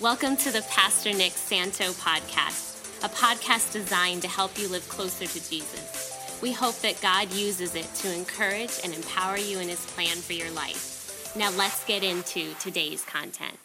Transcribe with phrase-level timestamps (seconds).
[0.00, 5.26] Welcome to the Pastor Nick Santo podcast, a podcast designed to help you live closer
[5.26, 6.38] to Jesus.
[6.40, 10.32] We hope that God uses it to encourage and empower you in his plan for
[10.32, 11.30] your life.
[11.36, 13.58] Now let's get into today's content.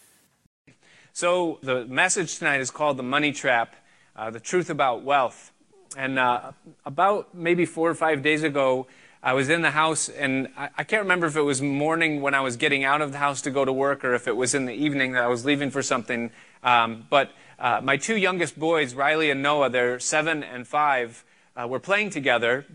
[1.13, 3.73] So, the message tonight is called The Money Trap
[4.17, 5.53] uh, The Truth About Wealth.
[5.95, 6.51] And uh,
[6.85, 8.87] about maybe four or five days ago,
[9.25, 12.35] I was in the house, and I, I, can't remember if it was morning when
[12.35, 14.53] I was getting out of the house to go to work or if it was
[14.53, 16.29] in the evening that I was leaving for something.
[16.61, 21.67] Um, but uh, my two youngest boys, Riley and Noah, they're seven and five, uh,
[21.67, 22.67] were playing together,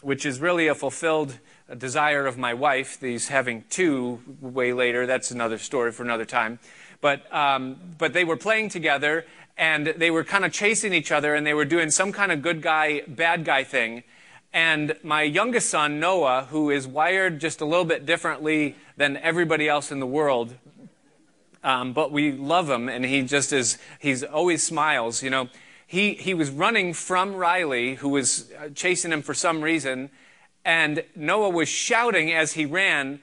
[0.00, 1.38] which is really a fulfilled
[1.76, 2.98] desire of my wife.
[2.98, 6.60] These having two way later, that's another story for another time.
[7.02, 9.26] But, um, but they were playing together,
[9.58, 12.40] and they were kind of chasing each other, and they were doing some kind of
[12.40, 14.02] good guy, bad guy thing.
[14.52, 19.68] And my youngest son, Noah, who is wired just a little bit differently than everybody
[19.68, 20.54] else in the world,
[21.62, 25.48] um, but we love him, and he just is, he's always smiles, you know.
[25.86, 30.10] He, he was running from Riley, who was uh, chasing him for some reason,
[30.64, 33.20] and Noah was shouting as he ran,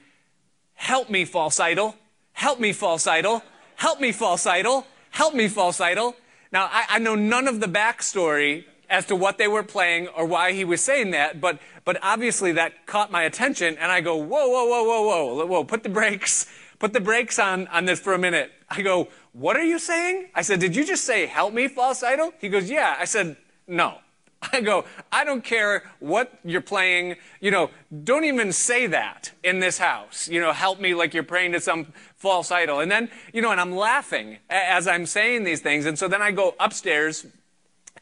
[0.76, 1.96] Help me, false idol!
[2.34, 3.42] Help me, false idol!
[3.76, 4.86] Help me, false idol!
[5.10, 6.16] Help me, false idol!
[6.52, 10.26] Now, I, I know none of the backstory as to what they were playing or
[10.26, 14.16] why he was saying that, but, but obviously that caught my attention, and I go,
[14.16, 16.46] whoa, whoa, whoa, whoa, whoa, whoa, put the brakes,
[16.80, 18.52] put the brakes on, on this for a minute.
[18.70, 20.30] I go, what are you saying?
[20.34, 22.34] I said, did you just say, help me, false idol?
[22.40, 22.96] He goes, yeah.
[23.00, 24.00] I said, no.
[24.54, 27.16] I go, I don't care what you're playing.
[27.40, 27.70] You know,
[28.04, 30.28] don't even say that in this house.
[30.28, 32.80] You know, help me like you're praying to some false idol.
[32.80, 35.86] And then, you know, and I'm laughing as I'm saying these things.
[35.86, 37.26] And so then I go upstairs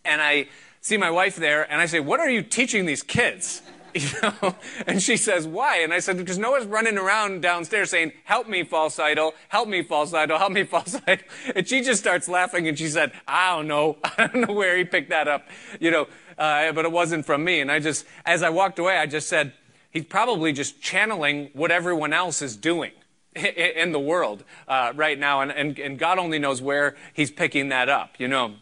[0.04, 0.48] and I
[0.86, 3.62] see my wife there, and I say, What are you teaching these kids?
[3.96, 4.56] You know?
[4.88, 5.78] And she says, Why?
[5.78, 9.84] And I said, Because Noah's running around downstairs saying, Help me, false idol, help me,
[9.84, 11.26] false idol, help me, false idol.
[11.56, 13.98] And she just starts laughing and she said, I don't know.
[14.04, 15.48] I don't know where he picked that up,
[15.80, 17.62] you know, uh, but it wasn't from me.
[17.62, 19.54] And I just, as I walked away, I just said,
[19.92, 22.92] He's probably just channeling what everyone else is doing
[23.34, 25.40] in the world uh, right now.
[25.40, 28.56] And, and, and God only knows where he's picking that up, you know.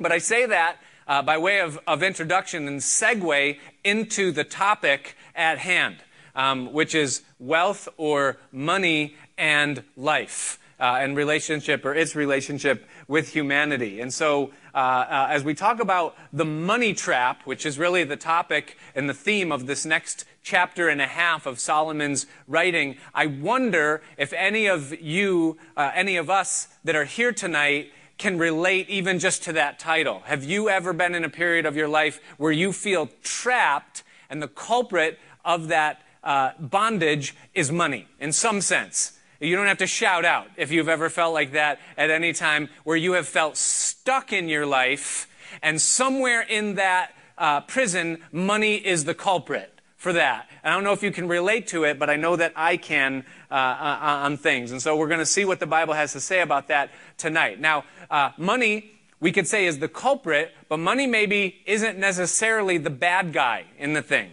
[0.00, 0.78] But I say that
[1.12, 5.96] uh, by way of, of introduction and segue into the topic at hand,
[6.34, 10.58] um, which is wealth or money and life.
[10.80, 14.00] Uh, and relationship or its relationship with humanity.
[14.00, 18.16] And so, uh, uh, as we talk about the money trap, which is really the
[18.16, 23.26] topic and the theme of this next chapter and a half of Solomon's writing, I
[23.26, 28.88] wonder if any of you, uh, any of us that are here tonight, can relate
[28.88, 30.20] even just to that title.
[30.26, 34.40] Have you ever been in a period of your life where you feel trapped and
[34.40, 39.18] the culprit of that uh, bondage is money in some sense?
[39.40, 42.68] You don't have to shout out if you've ever felt like that at any time
[42.84, 45.28] where you have felt stuck in your life
[45.60, 50.48] and somewhere in that uh, prison, money is the culprit for that.
[50.62, 53.24] I don't know if you can relate to it, but I know that I can
[53.52, 54.72] uh, uh on things.
[54.72, 57.60] And so we're going to see what the Bible has to say about that tonight.
[57.60, 62.90] Now, uh, money, we could say, is the culprit, but money maybe isn't necessarily the
[62.90, 64.30] bad guy in the thing.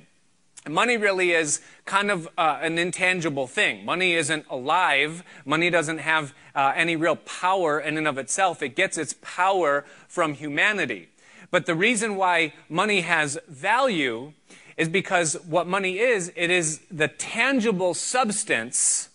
[0.67, 3.85] Money really is kind of uh, an intangible thing.
[3.85, 5.23] Money isn't alive.
[5.45, 8.61] Money doesn't have uh, any real power in and of itself.
[8.61, 11.09] It gets its power from humanity.
[11.51, 14.33] But the reason why money has value
[14.79, 19.09] is because what money is, it is the tangible substance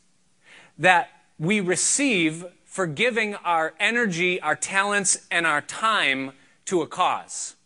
[0.79, 1.09] that
[1.39, 6.33] we receive for giving our energy, our talents, and our time
[6.67, 7.57] to a cause.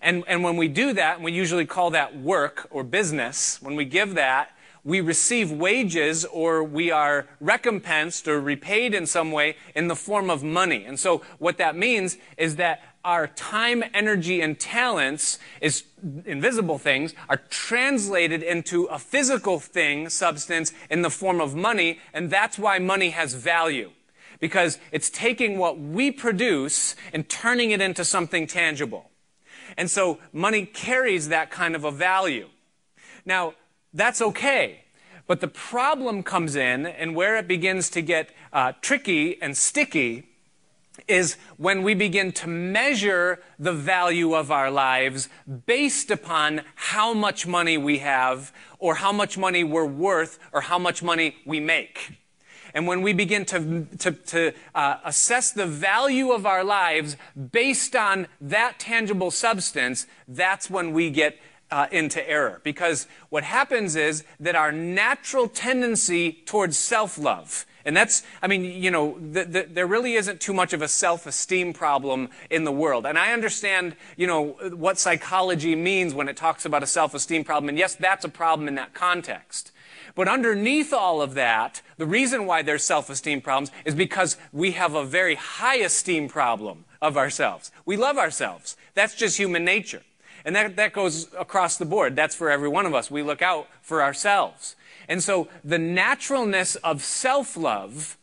[0.00, 3.84] And, and when we do that, we usually call that work or business, when we
[3.84, 4.50] give that,
[4.82, 10.30] we receive wages or we are recompensed or repaid in some way in the form
[10.30, 10.84] of money.
[10.84, 15.84] And so what that means is that our time, energy, and talents is
[16.24, 22.30] invisible things are translated into a physical thing, substance, in the form of money, and
[22.30, 23.90] that's why money has value
[24.40, 29.10] because it's taking what we produce and turning it into something tangible.
[29.76, 32.48] And so money carries that kind of a value.
[33.24, 33.54] Now,
[33.92, 34.84] that's okay.
[35.26, 40.28] But the problem comes in, and where it begins to get uh, tricky and sticky
[41.08, 45.28] is when we begin to measure the value of our lives
[45.66, 50.78] based upon how much money we have, or how much money we're worth, or how
[50.78, 52.18] much money we make.
[52.74, 57.16] And when we begin to, to, to uh, assess the value of our lives
[57.52, 61.38] based on that tangible substance, that's when we get
[61.70, 62.60] uh, into error.
[62.64, 68.64] Because what happens is that our natural tendency towards self love And that's, I mean,
[68.64, 72.72] you know, the, the, there really isn't too much of a self-esteem problem in the
[72.72, 73.04] world.
[73.04, 77.68] And I understand, you know, what psychology means when it talks about a self-esteem problem.
[77.68, 79.70] And yes, that's a problem in that context.
[80.14, 84.94] But underneath all of that, the reason why there's self-esteem problems is because we have
[84.94, 87.70] a very high esteem problem of ourselves.
[87.84, 88.76] We love ourselves.
[88.94, 90.02] That's just human nature.
[90.44, 92.16] And that, that goes across the board.
[92.16, 93.10] That's for every one of us.
[93.10, 94.76] We look out for ourselves.
[95.08, 98.16] And so the naturalness of self-love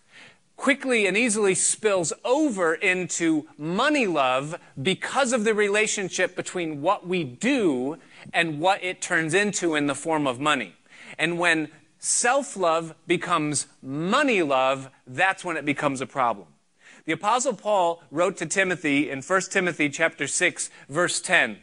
[0.61, 7.23] quickly and easily spills over into money love because of the relationship between what we
[7.23, 7.97] do
[8.31, 10.75] and what it turns into in the form of money.
[11.17, 16.47] And when self love becomes money love, that's when it becomes a problem.
[17.05, 21.57] The apostle Paul wrote to Timothy in 1 Timothy chapter 6 verse 10.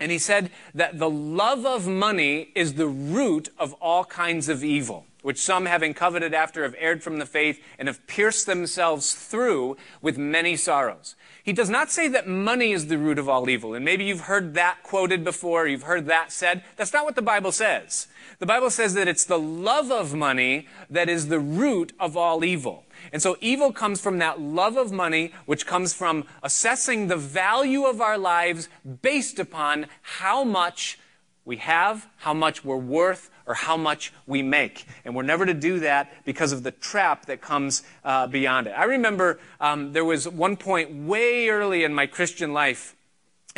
[0.00, 4.62] And he said that the love of money is the root of all kinds of
[4.62, 9.12] evil, which some having coveted after have erred from the faith and have pierced themselves
[9.12, 11.16] through with many sorrows.
[11.42, 13.74] He does not say that money is the root of all evil.
[13.74, 16.62] And maybe you've heard that quoted before, you've heard that said.
[16.76, 18.06] That's not what the Bible says.
[18.38, 22.44] The Bible says that it's the love of money that is the root of all
[22.44, 22.84] evil.
[23.12, 27.84] And so evil comes from that love of money, which comes from assessing the value
[27.84, 28.68] of our lives
[29.02, 30.98] based upon how much
[31.44, 34.84] we have, how much we're worth, or how much we make.
[35.04, 38.70] And we're never to do that because of the trap that comes uh, beyond it.
[38.70, 42.94] I remember um, there was one point way early in my Christian life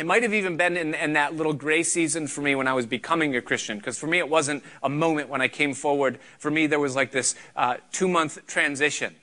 [0.01, 2.73] it might have even been in, in, that little gray season for me when I
[2.73, 6.17] was becoming a Christian, because for me it wasn't a moment when I came forward.
[6.39, 9.15] For me, there was like this uh, two month transition.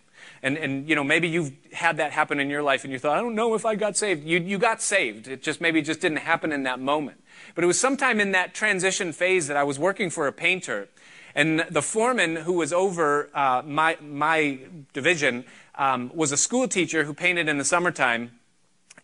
[0.42, 3.18] And, and, you know, maybe you've had that happen in your life and you thought,
[3.18, 4.24] I don't know if I got saved.
[4.24, 5.26] You, you got saved.
[5.26, 7.22] It just maybe just didn't happen in that moment.
[7.54, 10.88] But it was sometime in that transition phase that I was working for a painter.
[11.34, 14.58] And the foreman who was over uh, my, my
[14.92, 15.44] division
[15.74, 18.37] um, was a school teacher who painted in the summertime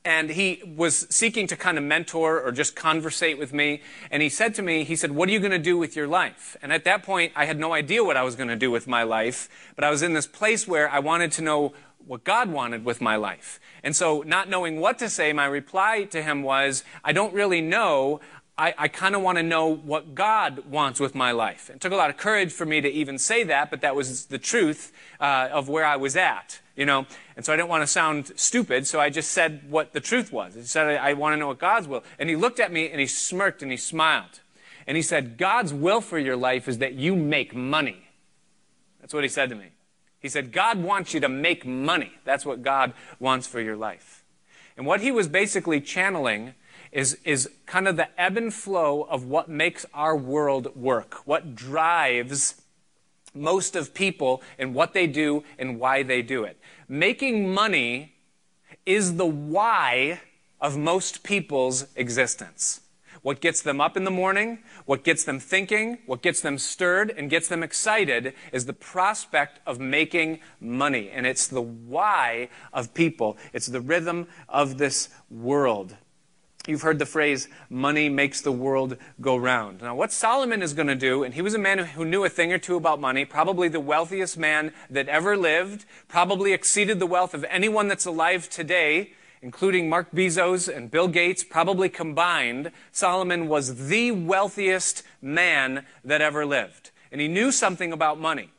[0.04, 3.80] and he was seeking to kind of mentor or just conversate with me.
[4.10, 6.06] And he said to me, he said, what are you going to do with your
[6.06, 6.56] life?
[6.60, 8.86] And at that point, I had no idea what I was going to do with
[8.86, 11.72] my life, but I was in this place where I wanted to know
[12.06, 13.58] what God wanted with my life.
[13.82, 17.62] And so, not knowing what to say, my reply to him was, I don't really
[17.62, 18.20] know.
[18.58, 21.70] I, I kind of want to know what God wants with my life.
[21.70, 24.26] It took a lot of courage for me to even say that, but that was
[24.26, 27.06] the truth uh, of where I was at you know.
[27.36, 30.32] And so I didn't want to sound stupid, so I just said what the truth
[30.32, 30.54] was.
[30.54, 32.04] He said, I, I want to know what God's will.
[32.18, 34.40] And he looked at me and he smirked and he smiled.
[34.86, 38.08] And he said, God's will for your life is that you make money.
[39.00, 39.68] That's what he said to me.
[40.18, 42.12] He said, God wants you to make money.
[42.24, 44.24] That's what God wants for your life.
[44.76, 46.54] And what he was basically channeling
[46.90, 51.54] is, is kind of the ebb and flow of what makes our world work, what
[51.54, 52.62] drives
[53.34, 56.58] most of people and what they do and why they do it.
[56.88, 58.14] Making money
[58.86, 60.20] is the why
[60.60, 62.80] of most people's existence.
[63.22, 67.10] What gets them up in the morning, what gets them thinking, what gets them stirred
[67.10, 71.08] and gets them excited is the prospect of making money.
[71.08, 73.38] And it's the why of people.
[73.54, 75.96] It's the rhythm of this world.
[76.66, 79.82] You've heard the phrase, money makes the world go round.
[79.82, 82.30] Now, what Solomon is going to do, and he was a man who knew a
[82.30, 87.06] thing or two about money, probably the wealthiest man that ever lived, probably exceeded the
[87.06, 92.70] wealth of anyone that's alive today, including Mark Bezos and Bill Gates, probably combined.
[92.92, 96.92] Solomon was the wealthiest man that ever lived.
[97.12, 98.52] And he knew something about money.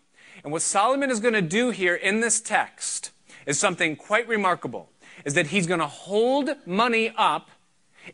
[0.44, 3.10] And what Solomon is going to do here in this text
[3.48, 4.92] is something quite remarkable,
[5.26, 7.50] is that he's going to hold money up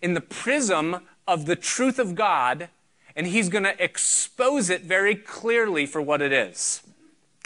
[0.02, 2.70] in the prism of the truth of God,
[3.16, 6.82] and he's going to expose it very clearly for what it is.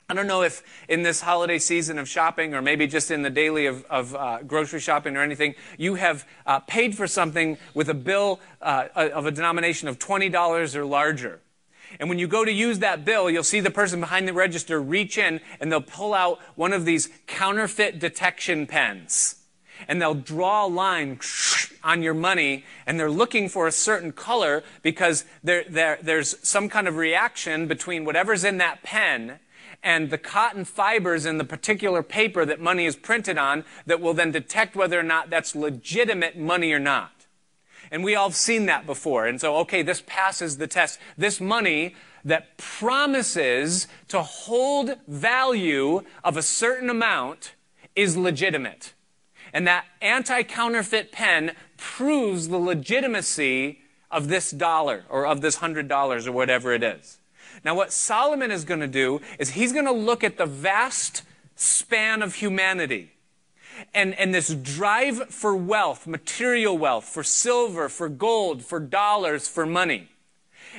[0.08, 3.30] I don't know if in this holiday season of shopping, or maybe just in the
[3.32, 7.90] daily of, of uh, grocery shopping or anything, you have uh, paid for something with
[7.90, 11.40] a bill uh, of a denomination of $20 or larger.
[12.00, 14.80] And when you go to use that bill, you'll see the person behind the register
[14.80, 19.45] reach in and they'll pull out one of these counterfeit detection pens
[19.88, 21.20] and they'll draw a line
[21.84, 26.68] on your money and they're looking for a certain color because there, there, there's some
[26.70, 29.40] kind of reaction between whatever's in that pen
[29.86, 34.16] and the cotton fibers in the particular paper that money is printed on that will
[34.16, 37.28] then detect whether or not that's legitimate money or not.
[37.92, 39.28] And we all have seen that before.
[39.28, 41.00] And so, okay, this passes the test.
[41.18, 47.54] This money that promises to hold value of a certain amount
[47.96, 48.95] is legitimate.
[49.56, 53.80] And that anti counterfeit pen proves the legitimacy
[54.12, 57.20] of this dollar or of this hundred dollars or whatever it is.
[57.64, 61.24] Now, what Solomon is going to do is he's going to look at the vast
[61.56, 63.14] span of humanity
[63.94, 69.66] and, and this drive for wealth, material wealth, for silver, for gold, for dollars, for
[69.66, 70.10] money.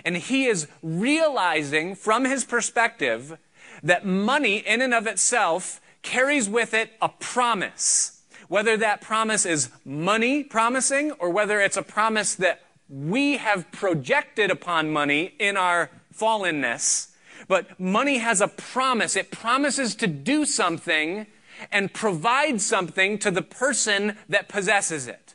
[0.05, 3.39] And he is realizing from his perspective
[3.83, 8.16] that money in and of itself carries with it a promise.
[8.49, 14.51] Whether that promise is money promising or whether it's a promise that we have projected
[14.51, 17.09] upon money in our fallenness.
[17.49, 19.17] But money has a promise.
[19.17, 21.27] It promises to do something
[21.73, 25.35] and provide something to the person that possesses it.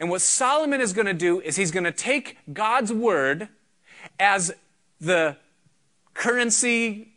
[0.00, 3.48] And what Solomon is going to do is he's going to take God's word
[4.18, 4.54] as
[5.00, 5.36] the
[6.14, 7.08] currency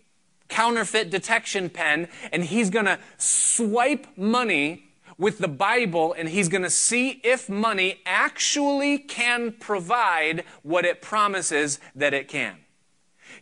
[0.48, 4.85] counterfeit detection pen and he's going to swipe money
[5.18, 11.02] with the Bible and he's going to see if money actually can provide what it
[11.02, 12.58] promises that it can.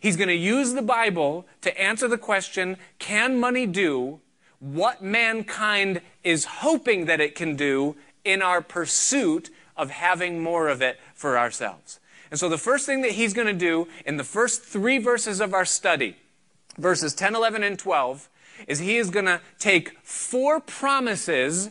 [0.00, 4.20] He's going to use the Bible to answer the question, can money do
[4.58, 10.80] what mankind is hoping that it can do in our pursuit of having more of
[10.80, 12.00] it for ourselves.
[12.30, 15.40] And so the first thing that he's going to do in the first three verses
[15.40, 16.16] of our study,
[16.78, 18.28] verses 10, 11, and 12,
[18.66, 21.70] is he is going to take four promises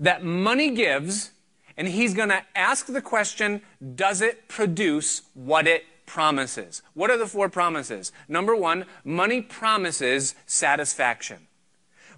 [0.00, 1.30] that money gives,
[1.76, 3.62] and he's going to ask the question,
[3.94, 6.82] does it produce what it promises?
[6.94, 8.12] What are the four promises?
[8.28, 11.46] Number one, money promises satisfaction.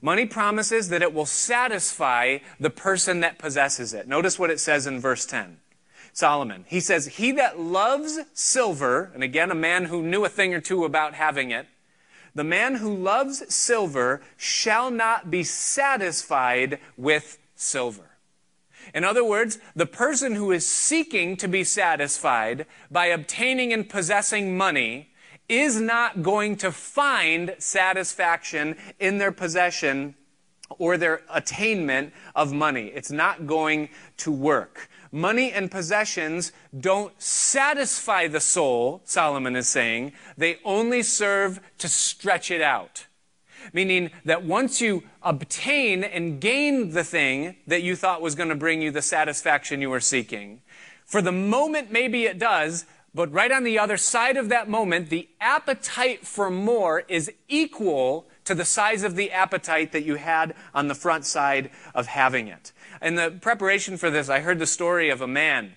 [0.03, 4.07] Money promises that it will satisfy the person that possesses it.
[4.07, 5.59] Notice what it says in verse 10.
[6.13, 6.65] Solomon.
[6.67, 10.61] He says, He that loves silver, and again, a man who knew a thing or
[10.61, 11.67] two about having it,
[12.37, 18.11] the man who loves silver shall not be satisfied with silver.
[18.95, 24.57] In other words, the person who is seeking to be satisfied by obtaining and possessing
[24.57, 25.09] money
[25.49, 30.15] is not going to find satisfaction in their possession
[30.79, 32.87] or their attainment of money.
[32.95, 34.89] It's not going to work.
[35.13, 40.13] Money and possessions don't satisfy the soul, Solomon is saying.
[40.37, 43.07] They only serve to stretch it out.
[43.73, 48.55] Meaning that once you obtain and gain the thing that you thought was going to
[48.55, 50.63] bring you the satisfaction you were seeking,
[51.05, 55.09] for the moment maybe it does, but right on the other side of that moment,
[55.09, 60.55] the appetite for more is equal to the size of the appetite that you had
[60.75, 62.73] on the front side of having it.
[63.03, 65.75] In the preparation for this, I heard the story of a man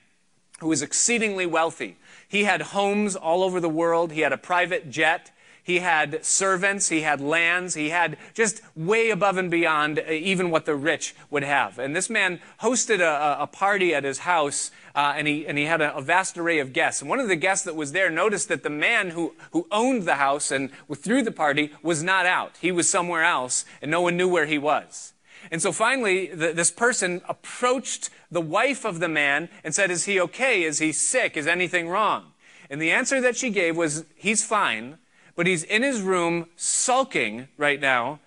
[0.59, 1.97] who was exceedingly wealthy.
[2.27, 4.11] He had homes all over the world.
[4.11, 5.31] He had a private jet.
[5.63, 10.49] He had servants, he had lands, he had just way above and beyond uh, even
[10.49, 11.77] what the rich would have.
[11.77, 15.65] And this man hosted a, a party at his house, uh, and, he, and he
[15.65, 17.01] had a, a, vast array of guests.
[17.01, 20.03] And one of the guests that was there noticed that the man who, who owned
[20.03, 22.57] the house and threw the party was not out.
[22.61, 25.13] He was somewhere else, and no one knew where he was.
[25.51, 30.05] And so finally, the, this person approached the wife of the man and said, Is
[30.05, 30.63] he okay?
[30.63, 31.37] Is he sick?
[31.37, 32.33] Is anything wrong?
[32.69, 34.97] And the answer that she gave was, He's fine
[35.39, 38.19] but he's in his room sulking right now.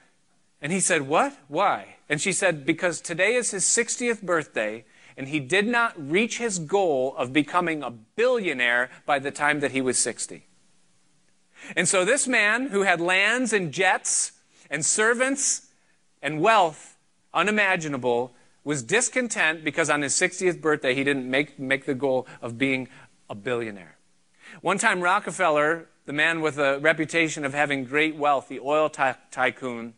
[0.62, 1.36] And he said, What?
[1.46, 1.96] Why?
[2.08, 6.58] And she said, Because today is his 60th birthday, and he did not reach his
[6.58, 10.46] goal of becoming a billionaire by the time that he was 60.
[11.76, 14.32] And so this man who had lands and jets
[14.70, 15.66] and servants
[16.22, 16.96] and wealth
[17.34, 18.32] unimaginable
[18.64, 22.88] was discontent because on his 60th birthday he didn't make, make the goal of being
[23.28, 23.98] a billionaire.
[24.62, 29.16] One time Rockefeller the man with a reputation of having great wealth, the oil ty-
[29.30, 29.94] tycoon,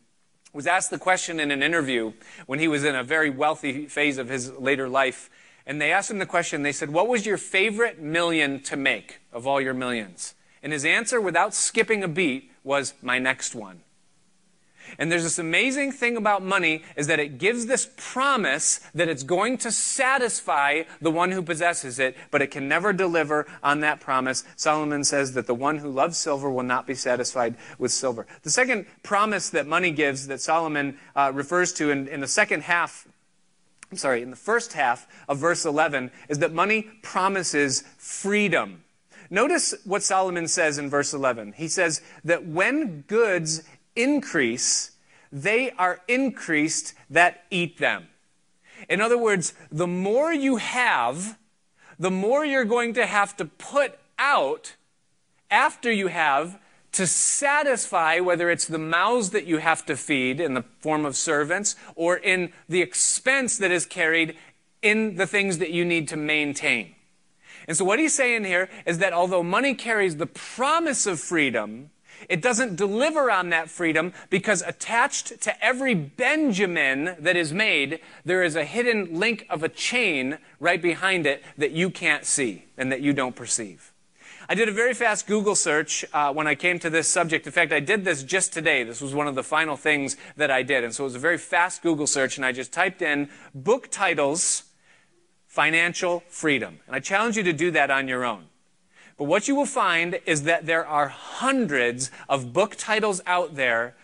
[0.53, 2.13] was asked the question in an interview
[2.47, 5.29] when he was in a very wealthy phase of his later life.
[5.67, 9.21] And they asked him the question, they said, What was your favorite million to make
[9.33, 10.35] of all your millions?
[10.63, 13.81] And his answer, without skipping a beat, was, My next one.
[14.99, 19.23] And there's this amazing thing about money is that it gives this promise that it's
[19.23, 24.01] going to satisfy the one who possesses it, but it can never deliver on that
[24.01, 24.45] promise.
[24.57, 28.27] Solomon says that the one who loves silver will not be satisfied with silver.
[28.43, 32.63] The second promise that money gives that Solomon uh, refers to in, in the second
[32.63, 33.07] half
[33.91, 38.83] I'm sorry, in the first half of verse 11 is that money promises freedom.
[39.31, 41.53] Notice what Solomon says in verse 11.
[41.57, 43.63] He says that when goods
[43.97, 44.93] increase,
[45.33, 48.09] they are increased that eat them.
[48.89, 51.39] In other words, the more you have,
[51.99, 54.75] the more you're going to have to put out
[55.51, 56.59] after you have
[56.93, 61.17] to satisfy whether it's the mouths that you have to feed in the form of
[61.17, 64.37] servants or in the expense that is carried
[64.81, 66.95] in the things that you need to maintain.
[67.67, 71.91] And so what he's saying here is that although money carries the promise of freedom,
[72.29, 78.43] It doesn't deliver on that freedom because attached to every Benjamin that is made, there
[78.43, 82.91] is a hidden link of a chain right behind it that you can't see and
[82.93, 83.93] that you don't perceive.
[84.47, 87.47] I did a very fast Google search uh, when I came to this subject.
[87.47, 88.85] In fact, I did this just today.
[88.85, 90.85] This was one of the final things that I did.
[90.85, 93.91] And so it was a very fast Google search, and I just typed in book
[93.91, 94.65] titles,
[95.47, 96.81] financial freedom.
[96.87, 98.45] And I challenge you to do that on your own.
[99.17, 103.95] But what you will find is that there are hundreds of book titles out there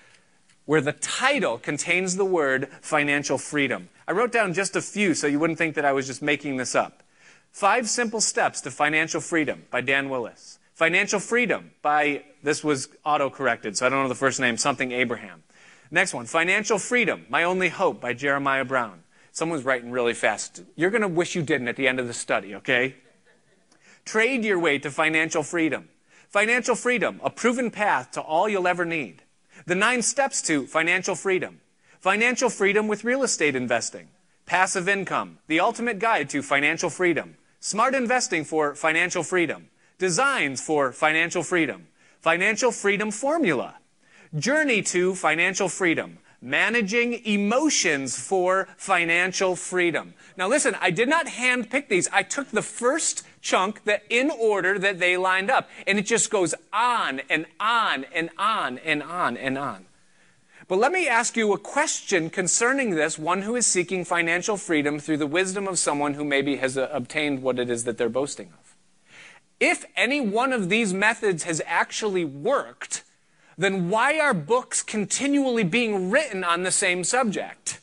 [0.66, 3.88] where the title contains the word financial freedom.
[4.06, 6.58] I wrote down just a few so you wouldn't think that I was just making
[6.58, 7.02] this up.
[7.50, 10.60] Five Simple Steps to Financial Freedom by Dan Willis.
[10.72, 14.92] Financial Freedom by, this was auto corrected, so I don't know the first name, something
[14.92, 15.42] Abraham.
[15.90, 19.02] Next one, Financial Freedom, My Only Hope by Jeremiah Brown.
[19.32, 20.62] Someone's writing really fast.
[20.76, 22.94] You're going to wish you didn't at the end of the study, okay?
[24.04, 25.88] Trade your way to financial freedom.
[26.28, 29.22] Financial freedom, a proven path to all you'll ever need.
[29.66, 31.60] The nine steps to financial freedom.
[32.00, 34.08] Financial freedom with real estate investing.
[34.46, 37.36] Passive income, the ultimate guide to financial freedom.
[37.60, 39.68] Smart investing for financial freedom.
[39.98, 41.88] Designs for financial freedom.
[42.20, 43.76] Financial freedom formula.
[44.34, 46.18] Journey to financial freedom.
[46.40, 50.14] Managing emotions for financial freedom.
[50.38, 52.08] Now listen, I did not handpick these.
[52.12, 55.68] I took the first chunk that in order that they lined up.
[55.86, 59.86] And it just goes on and on and on and on and on.
[60.68, 65.00] But let me ask you a question concerning this, one who is seeking financial freedom
[65.00, 68.08] through the wisdom of someone who maybe has uh, obtained what it is that they're
[68.08, 68.76] boasting of.
[69.58, 73.02] If any one of these methods has actually worked,
[73.58, 77.80] then why are books continually being written on the same subject?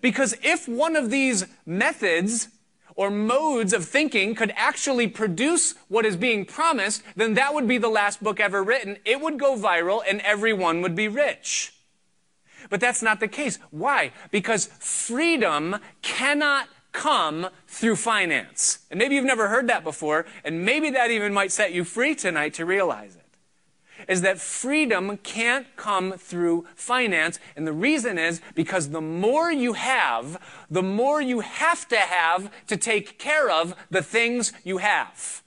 [0.00, 2.48] Because if one of these methods
[2.94, 7.78] or modes of thinking could actually produce what is being promised, then that would be
[7.78, 8.98] the last book ever written.
[9.04, 11.74] It would go viral and everyone would be rich.
[12.70, 13.58] But that's not the case.
[13.70, 14.12] Why?
[14.30, 18.80] Because freedom cannot come through finance.
[18.90, 22.14] And maybe you've never heard that before, and maybe that even might set you free
[22.14, 23.21] tonight to realize it
[24.08, 27.38] is that freedom can't come through finance.
[27.56, 32.50] And the reason is because the more you have, the more you have to have
[32.66, 35.42] to take care of the things you have.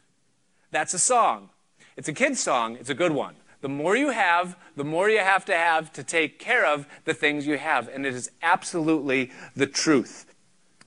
[0.72, 1.50] That's a song.
[1.98, 2.76] It's a kid's song.
[2.78, 3.36] It's a good one.
[3.62, 7.14] The more you have, the more you have to have to take care of the
[7.14, 7.88] things you have.
[7.88, 10.26] And it is absolutely the truth.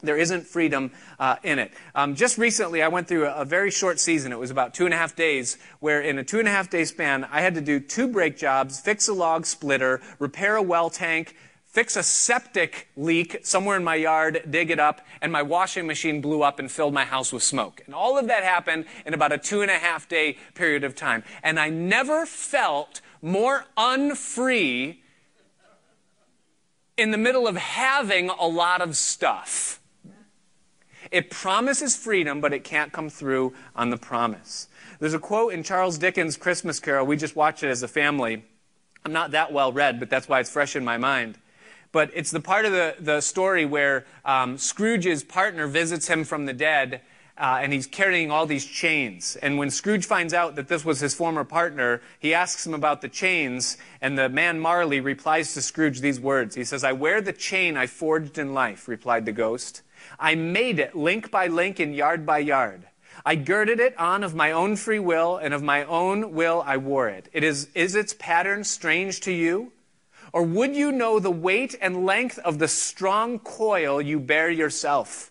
[0.00, 1.72] There isn't freedom uh, in it.
[1.94, 4.30] Um, just recently, I went through a, a, very short season.
[4.30, 6.70] It was about two and a half days, where in a two and a half
[6.70, 10.62] day span, I had to do two brake jobs, fix a log splitter, repair a
[10.62, 11.34] well tank,
[11.64, 16.20] fix a septic leak somewhere in my yard, dig it up, and my washing machine
[16.20, 17.82] blew up and filled my house with smoke.
[17.86, 20.94] And all of that happened in about a two and a half day period of
[20.94, 21.24] time.
[21.42, 25.02] And I never felt more unfree
[26.96, 29.80] in the middle of having a lot of stuff.
[31.10, 34.68] It promises freedom, but it can't come through on the promise.
[34.98, 37.06] There's a quote in Charles Dickens' Christmas Carol.
[37.06, 38.44] We just watched it as a family.
[39.04, 41.38] I'm not that well read, but that's why it's fresh in my mind.
[41.92, 46.44] But it's the part of the, the story where um, Scrooge's partner visits him from
[46.46, 47.00] the dead,
[47.38, 49.36] uh, and he's carrying all these chains.
[49.36, 53.00] And when Scrooge finds out that this was his former partner, he asks him about
[53.00, 56.56] the chains, and the man Marley replies to Scrooge these words.
[56.56, 59.82] He says, I wear the chain I forged in life, replied the ghost.
[60.18, 62.88] I made it link by link and yard by yard.
[63.24, 66.76] I girded it on of my own free will, and of my own will I
[66.76, 67.28] wore it.
[67.32, 69.72] It is, is its pattern strange to you?
[70.32, 75.30] Or would you know the weight and length of the strong coil you bear yourself?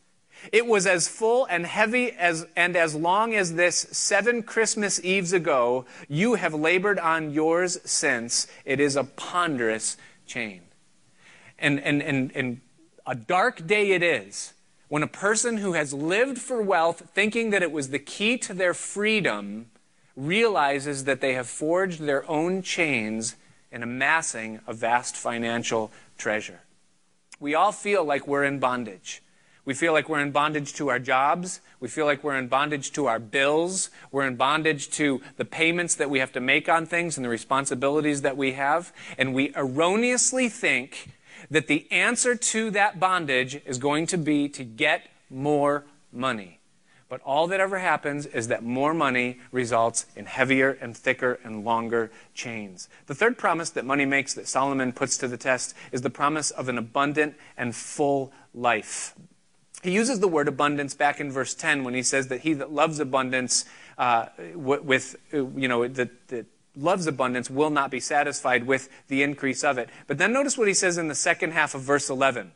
[0.52, 5.34] It was as full and heavy as, and as long as this seven Christmas Eves
[5.34, 5.86] ago.
[6.08, 8.48] You have labored on yours since.
[8.66, 10.62] It is a ponderous chain.
[11.60, 12.62] And, and, and, and
[13.06, 14.54] a dark day it is
[14.88, 18.54] when a person who has lived for wealth, thinking that it was the key to
[18.54, 19.68] their freedom,
[20.16, 23.36] realizes that they have forged their own chains
[23.72, 26.62] in amassing a vast financial treasure.
[27.40, 29.22] We all feel like we're in bondage.
[29.66, 31.60] We feel like we're in bondage to our jobs.
[31.82, 33.90] We feel like we're in bondage to our bills.
[34.12, 37.30] We're in bondage to the payments that we have to make on things and the
[37.30, 38.94] responsibilities that we have.
[39.18, 41.10] And we erroneously think
[41.50, 46.58] that the answer to that bondage is going to be to get more money.
[47.10, 51.64] But all that ever happens is that more money results in heavier and thicker and
[51.64, 52.90] longer chains.
[53.06, 56.52] The third promise that money makes that Solomon puts to the test is the promise
[56.52, 59.16] of an abundant and full life.
[59.84, 62.74] He uses the word abundance back in verse 10 when he says that he that
[62.74, 63.64] loves abundance
[63.98, 66.46] uh, with, you know, the, the
[66.78, 69.90] loves abundance will not be satisfied with the increase of it.
[70.08, 72.52] But then notice what he says in the second half of verse 11.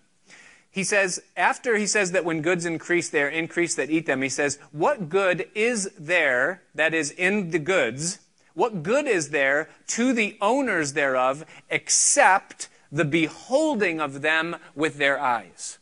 [0.69, 4.21] He says, after he says that when goods increase, they are increased that eat them,
[4.21, 8.19] he says, What good is there, that is in the goods,
[8.53, 15.19] what good is there to the owners thereof except the beholding of them with their
[15.19, 15.77] eyes?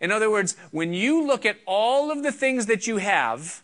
[0.00, 3.62] In other words, when you look at all of the things that you have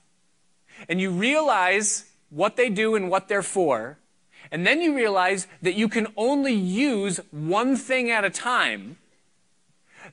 [0.88, 3.98] and you realize what they do and what they're for,
[4.55, 8.99] and then you realize that you can only use one thing at a time,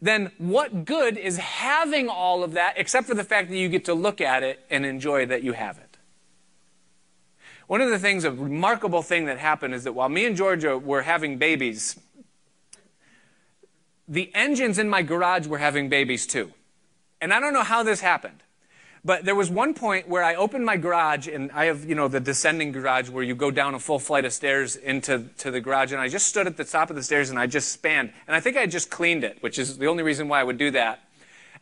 [0.01, 3.85] then what good is having all of that except for the fact that you get
[3.85, 5.95] to look at it and enjoy that you have it?
[7.67, 10.75] One of the things, a remarkable thing that happened is that while me and Georgia
[10.75, 11.99] were having babies,
[14.07, 16.51] the engines in my garage were having babies too.
[17.21, 18.41] And I don't know how this happened.
[19.03, 22.07] But there was one point where I opened my garage, and I have, you know,
[22.07, 25.59] the descending garage where you go down a full flight of stairs into to the
[25.59, 28.13] garage, and I just stood at the top of the stairs and I just spanned.
[28.27, 30.59] And I think I just cleaned it, which is the only reason why I would
[30.59, 30.99] do that.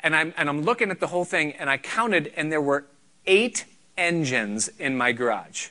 [0.02, 2.86] And I'm, and I'm looking at the whole thing, and I counted, and there were
[3.26, 3.66] eight
[3.98, 5.70] engines in my garage.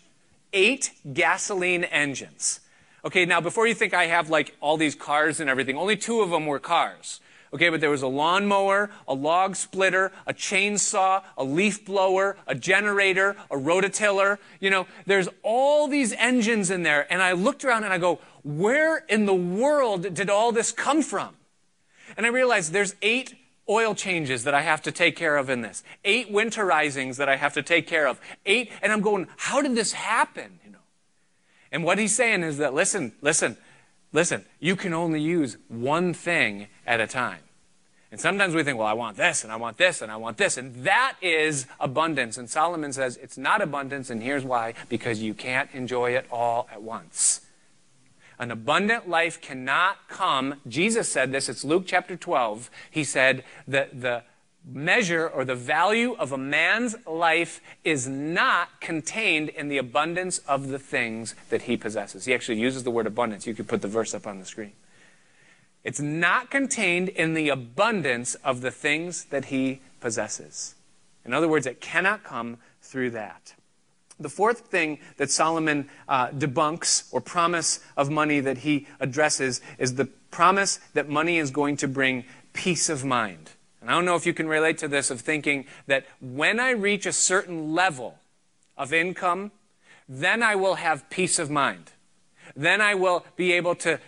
[0.55, 2.61] Eight gasoline engines.
[3.05, 6.23] Okay, now before you think I have like all these cars and everything, only two
[6.23, 7.21] of them were cars.
[7.53, 12.55] Okay, but there was a lawnmower, a log splitter, a chainsaw, a leaf blower, a
[12.55, 14.39] generator, a rototiller.
[14.61, 17.11] You know, there's all these engines in there.
[17.11, 21.03] And I looked around and I go, where in the world did all this come
[21.03, 21.37] from?
[22.17, 23.35] And I realized there's eight
[23.69, 27.37] oil changes that I have to take care of in this, eight winterizings that I
[27.37, 30.59] have to take care of, eight, and I'm going, how did this happen?
[30.65, 30.79] You know,
[31.71, 33.59] and what he's saying is that listen, listen,
[34.13, 37.41] Listen, you can only use one thing at a time.
[38.11, 40.39] And sometimes we think, well, I want this, and I want this, and I want
[40.39, 40.57] this.
[40.57, 42.39] And that is abundance.
[42.39, 46.69] And Solomon says it's not abundance, and here's why because you can't enjoy it all
[46.73, 47.43] at once.
[48.39, 50.61] An abundant life cannot come.
[50.67, 52.71] Jesus said this, it's Luke chapter 12.
[52.91, 54.23] He said that the
[54.69, 60.69] measure or the value of a man's life is not contained in the abundance of
[60.69, 62.27] the things that he possesses.
[62.27, 63.47] He actually uses the word abundance.
[63.47, 64.73] You could put the verse up on the screen.
[65.85, 70.75] It's not contained in the abundance of the things that he possesses.
[71.25, 73.55] In other words, it cannot come through that.
[74.21, 79.95] The fourth thing that Solomon uh, debunks or promise of money that he addresses is
[79.95, 83.51] the promise that money is going to bring peace of mind.
[83.81, 86.71] And I don't know if you can relate to this of thinking that when I
[86.71, 88.19] reach a certain level
[88.77, 89.53] of income,
[90.09, 91.93] then I will have peace of mind.
[92.57, 94.01] Then I will be able to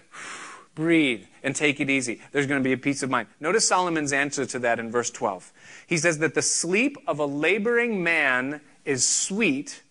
[0.75, 2.21] breathe and take it easy.
[2.33, 3.29] There's going to be a peace of mind.
[3.39, 5.53] Notice Solomon's answer to that in verse 12.
[5.87, 9.83] He says that the sleep of a laboring man is sweet,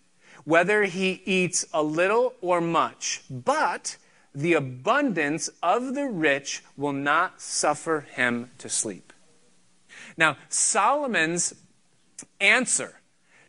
[0.44, 3.96] whether he eats a little or much, but
[4.34, 9.09] the abundance of the rich will not suffer him to sleep.
[10.16, 11.54] Now, Solomon's
[12.40, 13.00] answer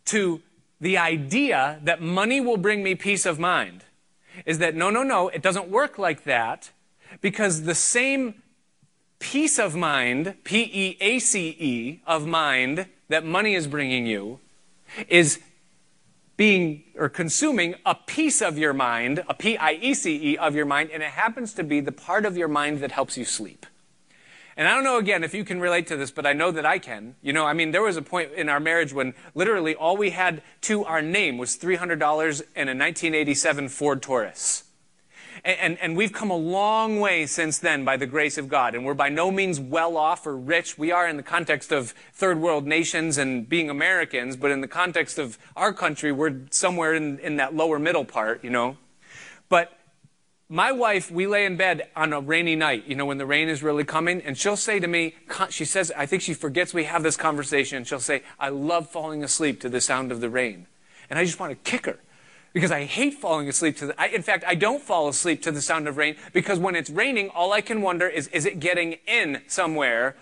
[0.05, 0.41] to
[0.79, 3.85] the idea that money will bring me peace of mind
[4.45, 6.71] is that no, no, no, it doesn't work like that
[7.19, 8.41] because the same
[9.19, 14.39] peace of mind, P E A C E, of mind that money is bringing you,
[15.07, 15.39] is
[16.37, 20.55] being or consuming a piece of your mind, a P I E C E of
[20.55, 23.25] your mind, and it happens to be the part of your mind that helps you
[23.25, 23.65] sleep.
[24.57, 26.65] And I don't know again if you can relate to this, but I know that
[26.65, 27.15] I can.
[27.21, 30.09] You know, I mean, there was a point in our marriage when literally all we
[30.09, 31.91] had to our name was $300
[32.55, 34.63] and a 1987 Ford Taurus.
[35.43, 38.75] And, and, and, we've come a long way since then by the grace of God.
[38.75, 40.77] And we're by no means well off or rich.
[40.77, 44.67] We are in the context of third world nations and being Americans, but in the
[44.67, 48.77] context of our country, we're somewhere in, in that lower middle part, you know.
[49.49, 49.75] But
[50.51, 53.47] my wife, we lay in bed on a rainy night, you know, when the rain
[53.47, 55.15] is really coming, and she'll say to me,
[55.49, 57.85] she says, I think she forgets we have this conversation.
[57.85, 60.67] She'll say, I love falling asleep to the sound of the rain.
[61.09, 61.99] And I just want to kick her
[62.51, 65.53] because I hate falling asleep to the, I, in fact, I don't fall asleep to
[65.53, 68.59] the sound of rain because when it's raining, all I can wonder is, is it
[68.59, 70.17] getting in somewhere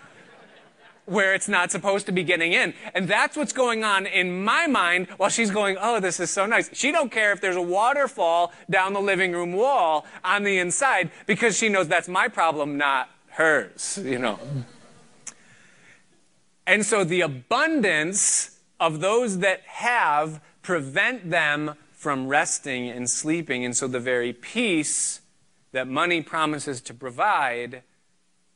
[1.10, 2.72] where it's not supposed to be getting in?
[2.94, 6.46] And that's what's going on in my mind while she's going, oh, this is so
[6.46, 6.70] nice.
[6.72, 11.10] She don't care if there's a waterfall down the living room wall on the inside
[11.26, 14.38] because she knows that's my problem, not hers, you know.
[16.66, 23.64] And so the abundance of those that have prevent them from resting and sleeping.
[23.64, 25.20] And so the very peace
[25.72, 27.82] that money promises to provide,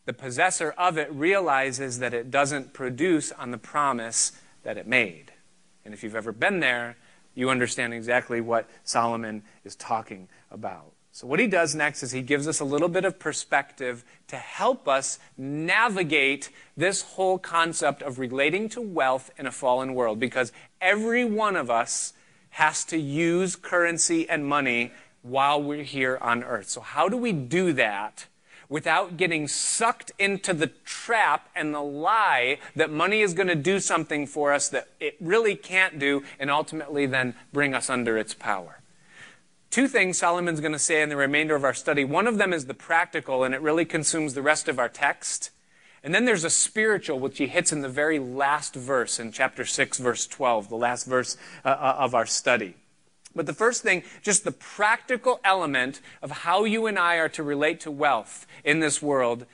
[0.06, 5.32] the possessor of it realizes that it doesn't produce on the promise that it made.
[5.84, 6.96] And if you've ever been there,
[7.34, 10.92] you understand exactly what Solomon is talking about.
[11.12, 14.36] So, what he does next is he gives us a little bit of perspective to
[14.36, 20.50] help us navigate this whole concept of relating to wealth in a fallen world because
[20.80, 22.14] every one of us
[22.50, 24.90] has to use currency and money
[25.22, 26.68] while we're here on earth.
[26.68, 28.26] So, how do we do that
[28.74, 33.78] without getting sucked into the trap and the lie that money is going to do
[33.78, 38.34] something for us that it really can't do and ultimately then bring us under its
[38.34, 38.80] power?
[39.70, 42.04] Two things Solomon's going to say in the remainder of our study.
[42.04, 45.52] One of them is the practical, and it really consumes the rest of our text.
[46.02, 49.64] And then there's a spiritual, which he hits in the very last verse in chapter
[49.64, 52.74] 6, verse 12, the last verse uh, uh, of our study.
[53.34, 57.42] But the first thing, just the practical element of how you and I are to
[57.42, 59.46] relate to wealth in this world,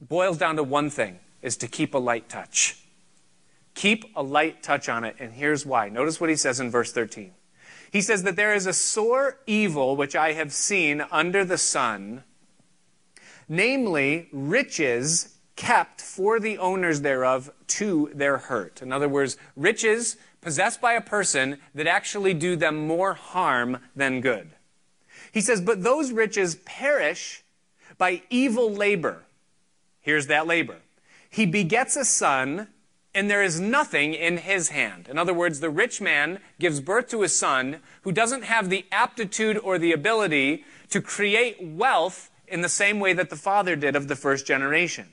[0.00, 2.78] boils down to one thing is to keep a light touch.
[3.74, 5.88] Keep a light touch on it, and here's why.
[5.88, 7.32] Notice what he says in verse 13.
[7.90, 12.24] He says that there is a sore evil which I have seen under the sun,
[13.48, 18.82] namely riches kept for the owners thereof to their hurt.
[18.82, 24.20] In other words, riches possessed by a person that actually do them more harm than
[24.20, 24.50] good.
[25.32, 27.42] He says, but those riches perish
[27.96, 29.22] by evil labor.
[30.02, 30.76] Here's that labor.
[31.30, 32.68] He begets a son
[33.14, 35.06] and there is nothing in his hand.
[35.08, 38.86] In other words, the rich man gives birth to a son who doesn't have the
[38.90, 43.96] aptitude or the ability to create wealth in the same way that the father did
[43.96, 45.06] of the first generation.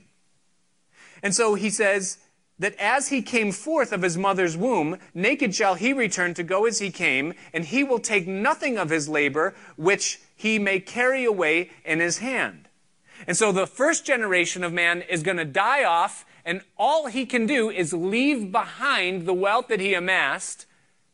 [1.22, 2.18] And so he says
[2.60, 6.66] that as he came forth of his mother's womb, naked shall he return to go
[6.66, 11.24] as he came, and he will take nothing of his labor which he may carry
[11.24, 12.68] away in his hand.
[13.26, 17.26] And so the first generation of man is going to die off and all he
[17.26, 20.66] can do is leave behind the wealth that he amassed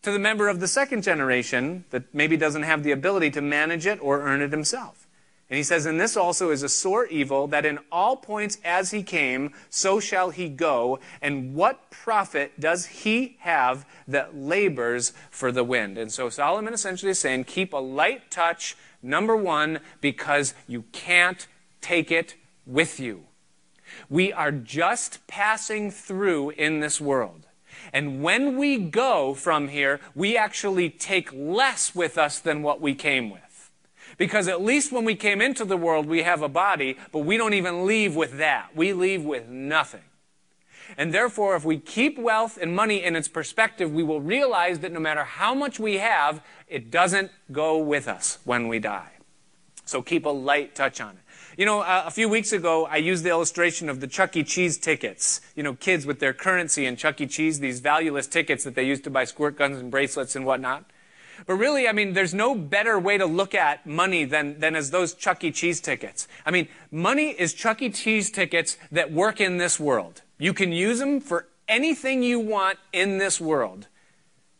[0.02, 3.86] to the member of the second generation that maybe doesn't have the ability to manage
[3.86, 5.05] it or earn it himself.
[5.48, 8.90] And he says, And this also is a sore evil, that in all points as
[8.90, 10.98] he came, so shall he go.
[11.22, 15.98] And what profit does he have that labors for the wind?
[15.98, 21.46] And so Solomon essentially is saying, Keep a light touch, number one, because you can't
[21.80, 22.34] take it
[22.66, 23.26] with you.
[24.08, 27.46] We are just passing through in this world.
[27.92, 32.96] And when we go from here, we actually take less with us than what we
[32.96, 33.45] came with.
[34.16, 37.36] Because at least when we came into the world, we have a body, but we
[37.36, 38.74] don't even leave with that.
[38.74, 40.02] We leave with nothing.
[40.96, 44.92] And therefore, if we keep wealth and money in its perspective, we will realize that
[44.92, 49.10] no matter how much we have, it doesn't go with us when we die.
[49.84, 51.22] So keep a light touch on it.
[51.56, 54.44] You know, uh, a few weeks ago, I used the illustration of the Chuck E.
[54.44, 55.40] Cheese tickets.
[55.54, 57.26] You know, kids with their currency in Chuck E.
[57.26, 60.84] Cheese, these valueless tickets that they used to buy squirt guns and bracelets and whatnot.
[61.46, 64.90] But really, I mean, there's no better way to look at money than, than as
[64.90, 65.50] those Chuck E.
[65.50, 66.28] Cheese tickets.
[66.44, 67.90] I mean, money is Chuck E.
[67.90, 70.22] Cheese tickets that work in this world.
[70.38, 73.88] You can use them for anything you want in this world.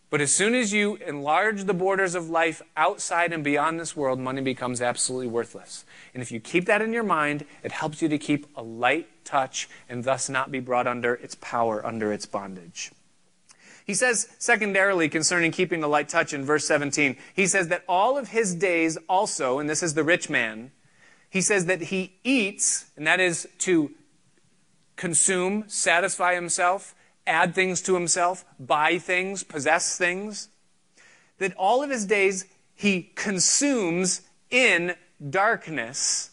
[0.09, 4.21] But as soon as you enlarge the borders of life outside and beyond this world,
[4.21, 5.85] money becomes absolutely worthless.
[6.15, 9.09] And if you keep that in your mind, it helps you to keep a light
[9.25, 12.93] touch and thus not be brought under its power, under its bondage.
[13.87, 18.19] He says, secondarily, concerning keeping the light touch in verse 17, he says that all
[18.19, 20.73] of his days also, and this is the rich man,
[21.31, 23.93] he says that he eats, and that is to
[24.97, 26.97] consume, satisfy himself,
[27.29, 30.49] add things to himself, buy things, possess things.
[31.39, 34.97] That all of his days he consumes in
[35.31, 36.31] darkness,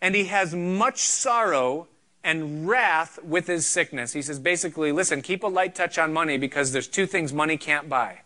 [0.00, 1.86] and he has much sorrow
[2.26, 4.12] and wrath with his sickness.
[4.12, 7.56] He says basically, listen, keep a light touch on money because there's two things money
[7.56, 8.20] can't buy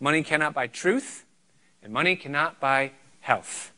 [0.00, 1.24] money cannot buy truth,
[1.82, 3.72] and money cannot buy health.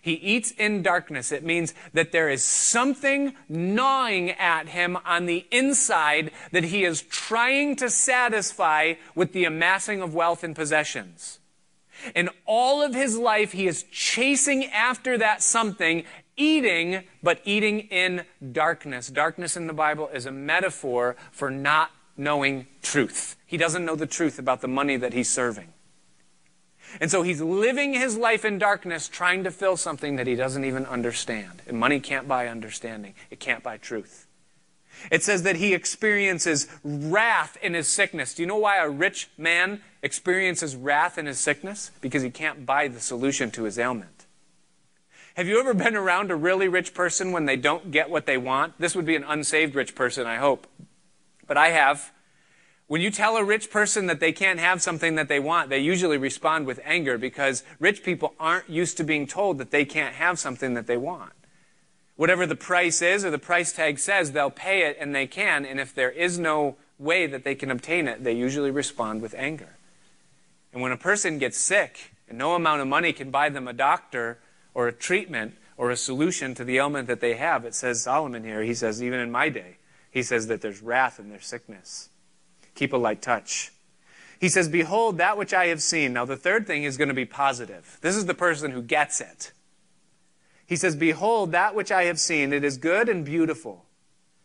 [0.00, 1.30] He eats in darkness.
[1.30, 7.02] It means that there is something gnawing at him on the inside that he is
[7.02, 11.38] trying to satisfy with the amassing of wealth and possessions.
[12.16, 16.02] In all of his life, he is chasing after that something,
[16.36, 19.08] eating, but eating in darkness.
[19.08, 23.36] Darkness in the Bible is a metaphor for not knowing truth.
[23.46, 25.72] He doesn't know the truth about the money that he's serving.
[27.00, 30.64] And so he's living his life in darkness trying to fill something that he doesn't
[30.64, 31.62] even understand.
[31.66, 34.26] And money can't buy understanding, it can't buy truth.
[35.10, 38.34] It says that he experiences wrath in his sickness.
[38.34, 41.90] Do you know why a rich man experiences wrath in his sickness?
[42.00, 44.21] Because he can't buy the solution to his ailment.
[45.34, 48.36] Have you ever been around a really rich person when they don't get what they
[48.36, 48.78] want?
[48.78, 50.66] This would be an unsaved rich person, I hope.
[51.46, 52.12] But I have
[52.92, 55.78] When you tell a rich person that they can't have something that they want, they
[55.78, 60.14] usually respond with anger because rich people aren't used to being told that they can't
[60.16, 61.32] have something that they want.
[62.16, 65.64] Whatever the price is or the price tag says, they'll pay it and they can.
[65.64, 69.34] And if there is no way that they can obtain it, they usually respond with
[69.38, 69.78] anger.
[70.74, 73.72] And when a person gets sick and no amount of money can buy them a
[73.72, 74.38] doctor
[74.74, 78.44] or a treatment or a solution to the ailment that they have, it says Solomon
[78.44, 79.78] here, he says, even in my day,
[80.10, 82.10] he says that there's wrath in their sickness.
[82.74, 83.72] Keep a light touch.
[84.40, 86.12] He says, Behold, that which I have seen.
[86.12, 87.98] Now, the third thing is going to be positive.
[88.00, 89.52] This is the person who gets it.
[90.66, 93.84] He says, Behold, that which I have seen, it is good and beautiful.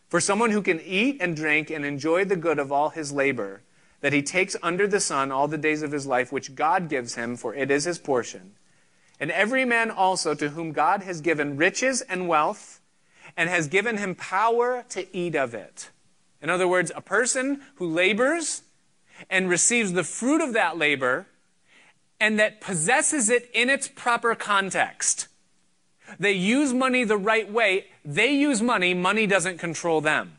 [0.08, 3.62] For someone who can eat and drink and enjoy the good of all his labor,
[4.00, 7.16] that he takes under the sun all the days of his life, which God gives
[7.16, 8.52] him, for it is his portion.
[9.20, 12.80] And every man also to whom God has given riches and wealth,
[13.36, 15.90] and has given him power to eat of it.
[16.40, 18.62] In other words, a person who labors
[19.28, 21.26] and receives the fruit of that labor
[22.20, 25.28] and that possesses it in its proper context.
[26.18, 27.86] They use money the right way.
[28.04, 30.38] They use money, money doesn't control them.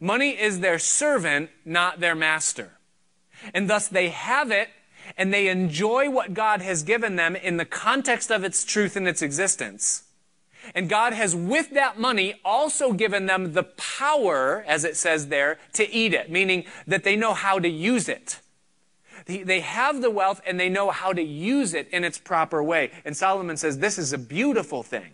[0.00, 2.72] Money is their servant, not their master.
[3.52, 4.68] And thus they have it
[5.16, 9.06] and they enjoy what God has given them in the context of its truth and
[9.08, 10.04] its existence.
[10.74, 15.58] And God has, with that money, also given them the power, as it says there,
[15.74, 18.40] to eat it, meaning that they know how to use it.
[19.26, 22.90] They have the wealth and they know how to use it in its proper way.
[23.04, 25.12] And Solomon says this is a beautiful thing.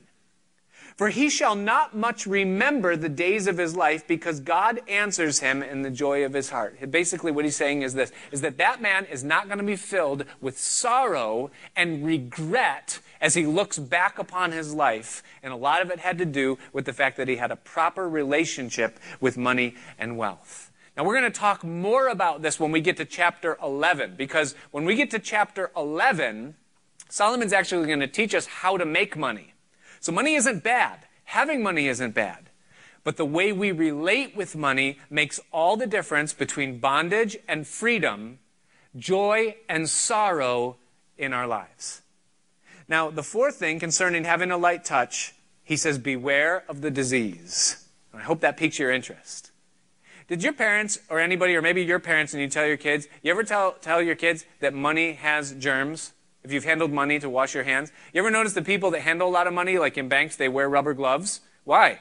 [1.01, 5.63] For he shall not much remember the days of his life because God answers him
[5.63, 6.77] in the joy of his heart.
[6.91, 9.77] Basically, what he's saying is this, is that that man is not going to be
[9.77, 15.23] filled with sorrow and regret as he looks back upon his life.
[15.43, 17.57] And a lot of it had to do with the fact that he had a
[17.57, 20.71] proper relationship with money and wealth.
[20.99, 24.55] Now, we're going to talk more about this when we get to chapter 11, because
[24.71, 26.57] when we get to chapter 11,
[27.09, 29.55] Solomon's actually going to teach us how to make money.
[30.01, 31.07] So, money isn't bad.
[31.25, 32.51] Having money isn't bad.
[33.05, 38.39] But the way we relate with money makes all the difference between bondage and freedom,
[38.97, 40.77] joy and sorrow
[41.17, 42.03] in our lives.
[42.89, 47.87] Now, the fourth thing concerning having a light touch, he says, beware of the disease.
[48.13, 49.53] I hope that piques your interest.
[50.27, 53.31] Did your parents or anybody, or maybe your parents, and you tell your kids, you
[53.31, 56.13] ever tell, tell your kids that money has germs?
[56.43, 57.93] If you've handled money to wash your hands?
[58.13, 60.49] You ever notice the people that handle a lot of money, like in banks, they
[60.49, 61.41] wear rubber gloves?
[61.65, 62.01] Why?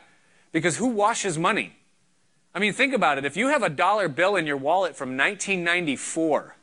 [0.52, 1.76] Because who washes money?
[2.54, 3.26] I mean, think about it.
[3.26, 6.56] If you have a dollar bill in your wallet from 1994,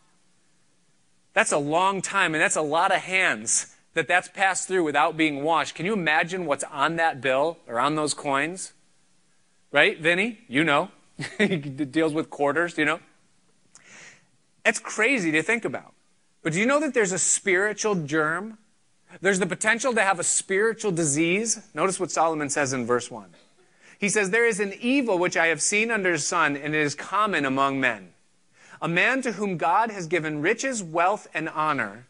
[1.33, 5.17] that's a long time, and that's a lot of hands that that's passed through without
[5.17, 5.75] being washed.
[5.75, 8.73] Can you imagine what's on that bill or on those coins?
[9.71, 10.41] Right, Vinny?
[10.49, 10.91] You know.
[11.39, 13.01] he deals with quarters, you know.
[14.65, 15.95] It's crazy to think about.
[16.47, 18.59] But do you know that there's a spiritual germ?
[19.21, 21.59] There's the potential to have a spiritual disease.
[21.75, 23.31] Notice what Solomon says in verse 1.
[23.99, 26.81] He says, There is an evil which I have seen under the sun, and it
[26.81, 28.13] is common among men.
[28.81, 32.07] A man to whom God has given riches, wealth, and honor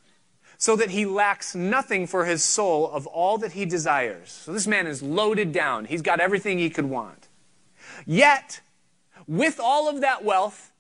[0.59, 4.31] so that he lacks nothing for his soul of all that he desires.
[4.31, 5.87] So this man is loaded down.
[5.87, 7.29] He's got everything he could want.
[8.05, 8.61] Yet,
[9.27, 10.73] with all of that wealth,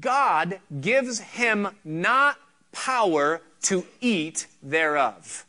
[0.00, 2.36] God gives him not
[2.72, 5.44] power to eat thereof,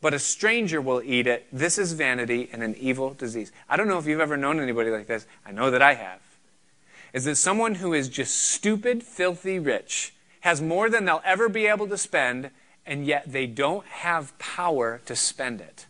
[0.00, 1.46] but a stranger will eat it.
[1.52, 3.52] This is vanity and an evil disease.
[3.68, 5.26] I don't know if you've ever known anybody like this.
[5.46, 6.20] I know that I have.
[7.12, 11.66] Is that someone who is just stupid, filthy rich, has more than they'll ever be
[11.66, 12.50] able to spend,
[12.86, 15.86] and yet they don't have power to spend it.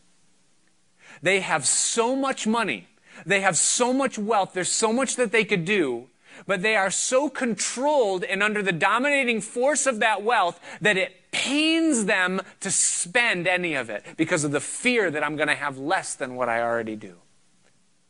[1.22, 2.88] They have so much money,
[3.24, 6.08] they have so much wealth, there's so much that they could do,
[6.46, 11.30] but they are so controlled and under the dominating force of that wealth that it
[11.32, 15.54] pains them to spend any of it because of the fear that I'm going to
[15.54, 17.16] have less than what I already do,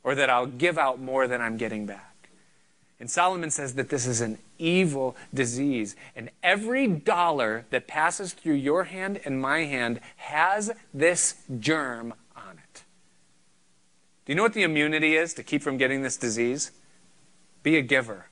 [0.03, 2.13] or that I'll give out more than I'm getting back.
[3.03, 5.97] And Solomon says that this is an evil disease.
[6.15, 12.59] And every dollar that passes through your hand and my hand has this germ on
[12.59, 12.85] it.
[14.25, 16.71] Do you know what the immunity is to keep from getting this disease?
[17.63, 18.29] Be a giver.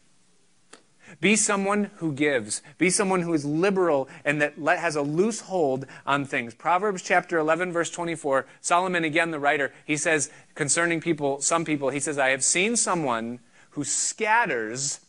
[1.20, 2.62] Be someone who gives.
[2.78, 6.54] Be someone who is liberal and that has a loose hold on things.
[6.54, 11.90] Proverbs chapter 11, verse 24, Solomon, again, the writer, he says concerning people, some people,
[11.90, 15.00] he says, I have seen someone who scatters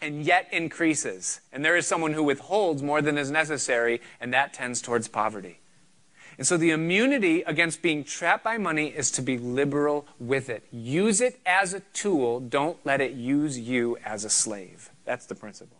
[0.00, 1.40] and yet increases.
[1.52, 5.60] And there is someone who withholds more than is necessary, and that tends towards poverty.
[6.38, 10.64] And so the immunity against being trapped by money is to be liberal with it.
[10.70, 14.90] Use it as a tool, don't let it use you as a slave.
[15.04, 15.78] That's the principle.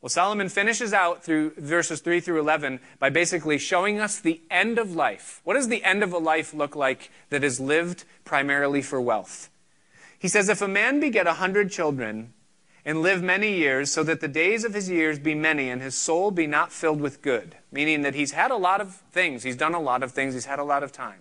[0.00, 4.78] Well, Solomon finishes out through verses 3 through 11 by basically showing us the end
[4.78, 5.40] of life.
[5.44, 9.48] What does the end of a life look like that is lived primarily for wealth?
[10.18, 12.32] He says, If a man beget a hundred children
[12.84, 15.94] and live many years, so that the days of his years be many and his
[15.94, 19.56] soul be not filled with good, meaning that he's had a lot of things, he's
[19.56, 21.20] done a lot of things, he's had a lot of time,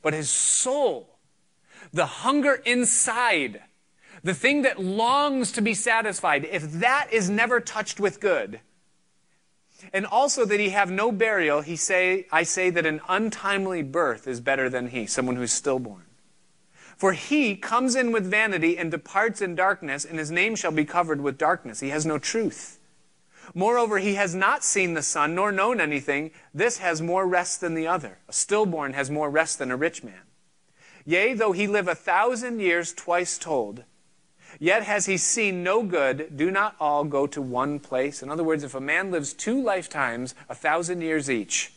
[0.00, 1.18] but his soul,
[1.92, 3.62] the hunger inside,
[4.22, 8.60] the thing that longs to be satisfied, if that is never touched with good,
[9.92, 14.28] and also that he have no burial, he say, I say that an untimely birth
[14.28, 16.04] is better than he, someone who's stillborn.
[17.02, 20.84] For he comes in with vanity and departs in darkness, and his name shall be
[20.84, 21.80] covered with darkness.
[21.80, 22.78] He has no truth.
[23.54, 26.30] Moreover, he has not seen the sun, nor known anything.
[26.54, 28.18] This has more rest than the other.
[28.28, 30.22] A stillborn has more rest than a rich man.
[31.04, 33.82] Yea, though he live a thousand years twice told,
[34.60, 36.36] Yet has he seen no good.
[36.36, 38.22] Do not all go to one place?
[38.22, 41.72] In other words, if a man lives two lifetimes, a thousand years each,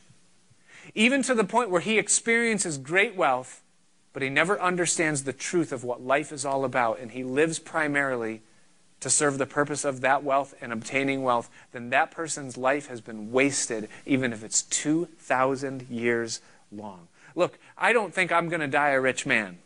[0.93, 3.63] even to the point where he experiences great wealth,
[4.15, 7.59] but he never understands the truth of what life is all about, and he lives
[7.59, 8.41] primarily
[9.01, 13.01] to serve the purpose of that wealth and obtaining wealth, then that person's life has
[13.01, 16.39] been wasted, even if it's 2,000 years
[16.71, 17.09] long.
[17.35, 19.57] Look, I don't think I'm going to die a rich man.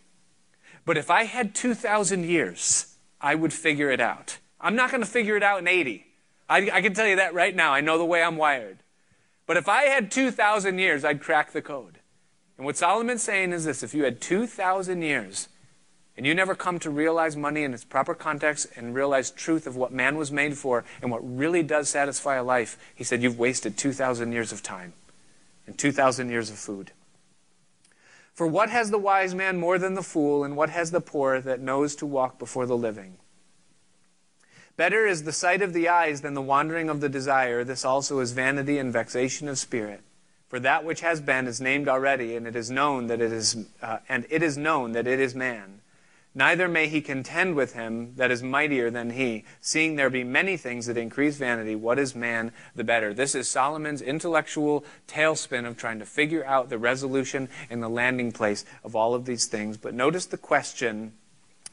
[0.83, 4.39] But if I had 2,000 years, I would figure it out.
[4.59, 6.07] I'm not going to figure it out in 80.
[6.49, 7.71] I, I, can tell you that right now.
[7.71, 8.79] I know the way I'm wired.
[9.45, 11.98] But if I had 2,000 years, I'd crack the code.
[12.59, 15.47] And what Solomon's saying is this if you had 2,000 years
[16.17, 19.77] and you never come to realize money in its proper context and realize truth of
[19.77, 23.39] what man was made for and what really does satisfy a life, he said, you've
[23.39, 24.91] wasted 2,000 years of time
[25.67, 26.91] and 2,000 years of food.
[28.33, 31.39] For what has the wise man more than the fool, and what has the poor
[31.39, 33.15] that knows to walk before the living?
[34.75, 37.63] Better is the sight of the eyes than the wandering of the desire.
[37.63, 40.01] This also is vanity and vexation of spirit.
[40.49, 43.67] For that which has been is named already, and it is known that it is,
[43.83, 45.81] uh, and it is known that it is man.
[46.33, 50.57] Neither may he contend with him that is mightier than he, seeing there be many
[50.57, 51.75] things that increase vanity.
[51.75, 53.13] What is man the better?
[53.13, 58.31] This is Solomon's intellectual tailspin of trying to figure out the resolution and the landing
[58.31, 59.77] place of all of these things.
[59.77, 61.13] But notice the question,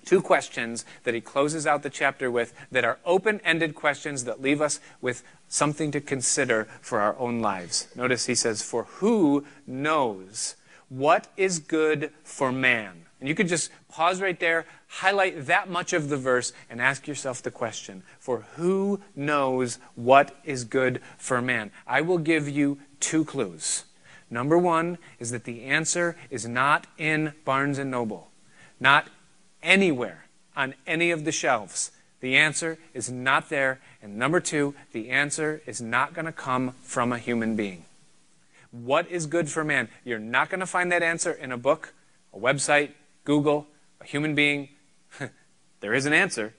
[0.07, 4.41] two questions that he closes out the chapter with that are open ended questions that
[4.41, 7.89] leave us with something to consider for our own lives.
[7.95, 10.57] Notice he says, For who knows
[10.89, 13.03] what is good for man?
[13.21, 17.07] And you could just pause right there, highlight that much of the verse, and ask
[17.09, 21.73] yourself the question For who knows what is good for man?
[21.87, 23.85] I will give you two clues.
[24.31, 28.31] Number one is that the answer is not in Barnes and Noble,
[28.81, 29.09] not
[29.67, 30.25] anywhere
[30.57, 31.91] on any of the shelves.
[32.21, 33.81] The answer is not there.
[34.01, 37.85] And number two, the answer is not going to come from a human being.
[38.71, 39.89] What is good for man?
[40.05, 41.93] You're not going to find that answer in a book,
[42.33, 42.93] a website,
[43.25, 43.67] Google,
[44.01, 44.69] a human being,
[45.81, 46.55] there is an answer,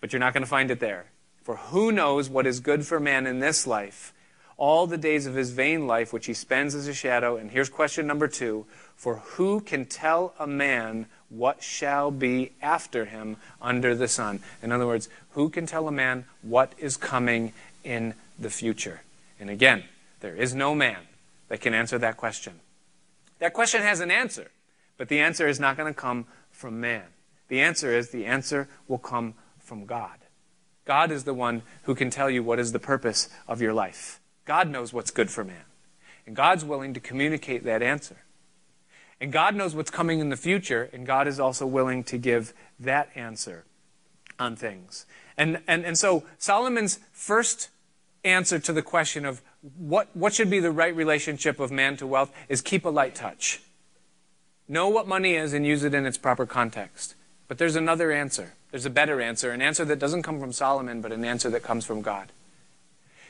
[0.00, 1.06] but you're not going to find it there.
[1.42, 4.12] For who knows what is good for man in this life,
[4.56, 7.36] all the days of his vain life, which he spends as a shadow?
[7.36, 8.66] And here's question number two
[8.96, 11.06] For who can tell a man
[11.36, 14.40] what shall be after him under the sun?
[14.62, 19.02] In other words, who can tell a man what is coming in the future?
[19.40, 19.84] And again,
[20.20, 20.98] there is no man
[21.48, 22.60] that can answer that question.
[23.40, 24.50] That question has an answer.
[24.96, 27.04] But the answer is not going to come from man.
[27.48, 30.18] The answer is the answer will come from God.
[30.84, 34.20] God is the one who can tell you what is the purpose of your life.
[34.44, 35.64] God knows what's good for man.
[36.26, 38.16] And God's willing to communicate that answer.
[39.24, 42.52] And God knows what's coming in the future, and God is also willing to give
[42.78, 43.64] that answer
[44.38, 45.06] on things.
[45.38, 47.70] And, and, and so Solomon's first
[48.22, 49.40] answer to the question of
[49.78, 53.14] what, what should be the right relationship of man to wealth is keep a light
[53.14, 53.62] touch.
[54.68, 57.14] Know what money is and use it in its proper context.
[57.48, 58.52] But there's another answer.
[58.72, 61.62] There's a better answer, an answer that doesn't come from Solomon, but an answer that
[61.62, 62.30] comes from God.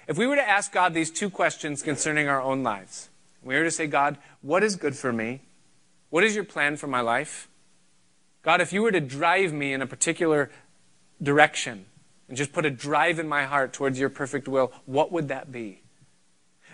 [0.09, 3.11] If we were to ask God these two questions concerning our own lives,
[3.45, 5.43] we were to say, God, what is good for me?
[6.15, 7.49] What is your plan for my life?
[8.45, 10.49] God, if you were to drive me in a particular
[11.21, 11.87] direction
[12.29, 15.51] and just put a drive in my heart towards your perfect will, what would that
[15.51, 15.81] be?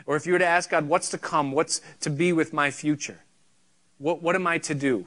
[0.04, 1.52] Or if you were to ask God, what's to come?
[1.52, 3.20] What's to be with my future?
[3.96, 5.06] What, what am I to do?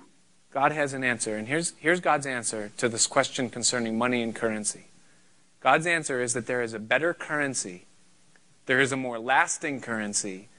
[0.51, 1.37] God has an answer.
[1.37, 4.87] And here's, here's God's answer to this question concerning money and currency.
[5.59, 7.85] God's answer is that there is a better currency,
[8.65, 10.49] there is a more lasting currency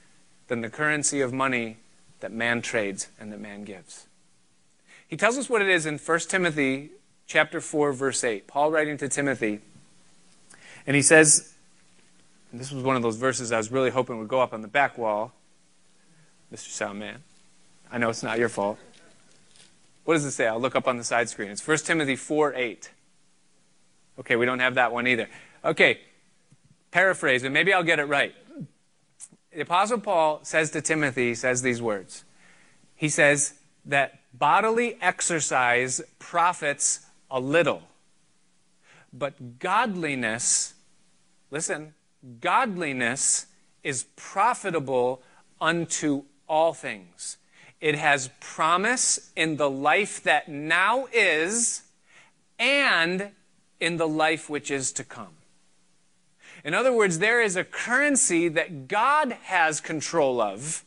[0.47, 1.79] than the currency of money
[2.19, 4.07] that man trades and that man gives.
[5.07, 6.91] He tells us what it is in 1 Timothy
[7.27, 8.47] chapter 4 verse 8.
[8.47, 9.59] Paul writing to Timothy
[10.87, 11.53] And he says,
[12.51, 14.61] and this was one of those verses I was really hoping would go up on
[14.61, 15.33] the back wall.
[16.53, 16.69] Mr.
[16.69, 17.17] Soundman,
[17.91, 18.77] I know it's not your fault.
[20.05, 20.47] What does it say?
[20.47, 21.49] I'll look up on the side screen.
[21.49, 22.91] It's 1 Timothy 4 8.
[24.19, 25.27] Okay, we don't have that one either.
[25.63, 25.99] Okay,
[26.91, 28.33] paraphrase, and maybe I'll get it right.
[29.55, 32.25] The Apostle Paul says to Timothy, says these words.
[32.93, 33.53] He says
[33.85, 37.83] that bodily exercise profits a little,
[39.13, 40.73] but godliness,
[41.51, 41.93] listen,
[42.41, 43.45] godliness
[43.81, 45.21] is profitable
[45.61, 47.37] unto all things.
[47.79, 51.83] It has promise in the life that now is
[52.59, 53.31] and
[53.79, 55.37] in the life which is to come.
[56.65, 60.83] In other words, there is a currency that God has control of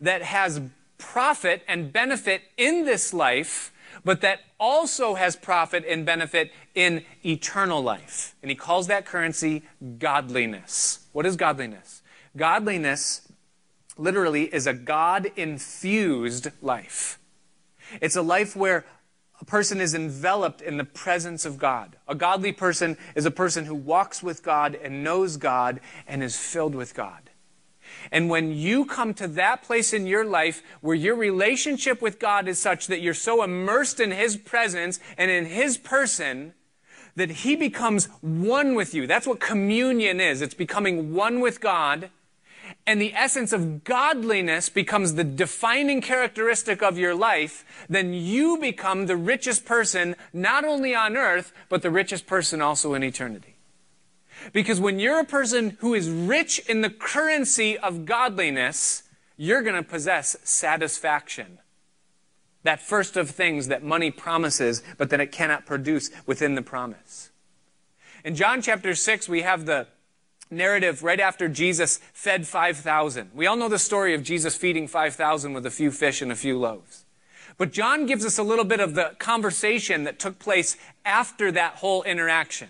[0.00, 0.60] that has
[0.96, 3.72] profit and benefit in this life,
[4.04, 8.36] but that also has profit and benefit in eternal life.
[8.42, 9.64] And he calls that currency
[9.98, 11.00] godliness.
[11.10, 12.02] What is godliness?
[12.36, 13.22] Godliness
[13.98, 17.18] literally is a God infused life.
[18.00, 18.84] It's a life where
[19.40, 21.96] a person is enveloped in the presence of God.
[22.06, 26.36] A godly person is a person who walks with God and knows God and is
[26.36, 27.30] filled with God.
[28.12, 32.48] And when you come to that place in your life where your relationship with God
[32.48, 36.54] is such that you're so immersed in His presence and in His person
[37.16, 39.06] that He becomes one with you.
[39.06, 40.42] That's what communion is.
[40.42, 42.10] It's becoming one with God
[42.86, 49.06] and the essence of godliness becomes the defining characteristic of your life, then you become
[49.06, 53.56] the richest person, not only on earth, but the richest person also in eternity.
[54.52, 59.02] Because when you're a person who is rich in the currency of godliness,
[59.36, 61.58] you're going to possess satisfaction.
[62.62, 67.30] That first of things that money promises, but that it cannot produce within the promise.
[68.24, 69.86] In John chapter 6, we have the
[70.50, 73.30] narrative right after Jesus fed 5,000.
[73.34, 76.36] We all know the story of Jesus feeding 5,000 with a few fish and a
[76.36, 77.04] few loaves.
[77.56, 81.76] But John gives us a little bit of the conversation that took place after that
[81.76, 82.68] whole interaction.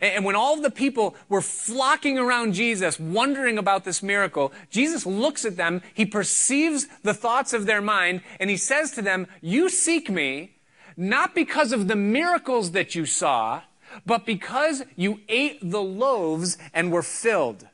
[0.00, 5.44] And when all the people were flocking around Jesus, wondering about this miracle, Jesus looks
[5.44, 9.68] at them, he perceives the thoughts of their mind, and he says to them, You
[9.68, 10.56] seek me
[10.96, 13.62] not because of the miracles that you saw,
[14.06, 17.66] but because you ate the loaves and were filled.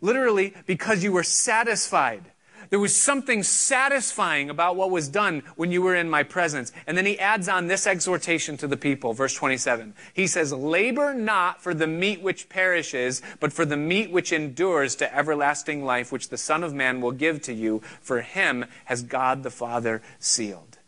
[0.00, 2.32] Literally, because you were satisfied.
[2.72, 6.72] There was something satisfying about what was done when you were in my presence.
[6.86, 9.92] And then he adds on this exhortation to the people, verse 27.
[10.14, 14.96] He says, Labor not for the meat which perishes, but for the meat which endures
[14.96, 17.82] to everlasting life, which the Son of Man will give to you.
[18.00, 20.78] For him has God the Father sealed.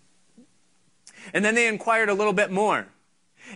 [1.34, 2.86] And then they inquired a little bit more.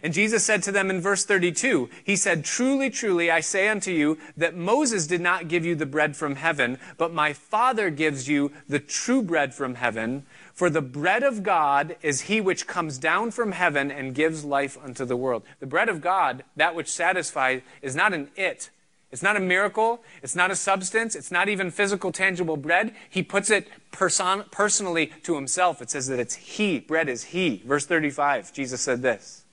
[0.03, 3.91] And Jesus said to them in verse 32, He said, Truly, truly, I say unto
[3.91, 8.29] you that Moses did not give you the bread from heaven, but my Father gives
[8.29, 10.25] you the true bread from heaven.
[10.55, 14.77] For the bread of God is he which comes down from heaven and gives life
[14.83, 15.43] unto the world.
[15.61, 18.71] The bread of God, that which satisfies, is not an it.
[19.11, 20.03] It's not a miracle.
[20.23, 21.15] It's not a substance.
[21.17, 22.95] It's not even physical, tangible bread.
[23.09, 25.81] He puts it person- personally to himself.
[25.81, 26.81] It says that it's He.
[26.81, 27.63] Bread is He.
[27.65, 29.45] Verse 35, Jesus said this.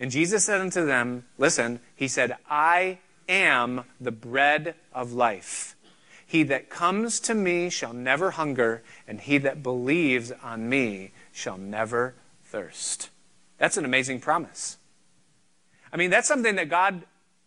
[0.00, 5.76] And Jesus said unto them, Listen, he said, I am the bread of life.
[6.26, 11.56] He that comes to me shall never hunger, and he that believes on me shall
[11.56, 13.10] never thirst.
[13.56, 14.76] That's an amazing promise.
[15.92, 17.02] I mean, that's something that God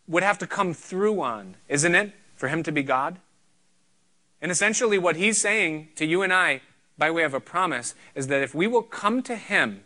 [0.07, 3.19] would have to come through on, isn't it, for him to be God?
[4.41, 6.61] And essentially, what he's saying to you and I,
[6.97, 9.83] by way of a promise, is that if we will come to him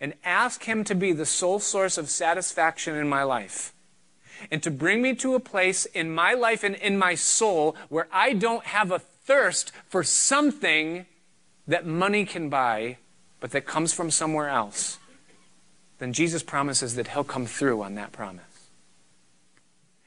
[0.00, 3.72] and ask Him to be the sole source of satisfaction in my life.
[4.50, 8.06] And to bring me to a place in my life and in my soul where
[8.12, 11.06] I don't have a thirst for something
[11.66, 12.98] that money can buy,
[13.40, 14.98] but that comes from somewhere else,
[15.98, 18.44] then Jesus promises that He'll come through on that promise.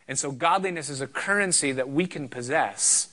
[0.07, 3.09] And so, godliness is a currency that we can possess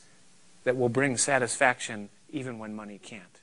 [0.65, 3.38] that will bring satisfaction even when money can't.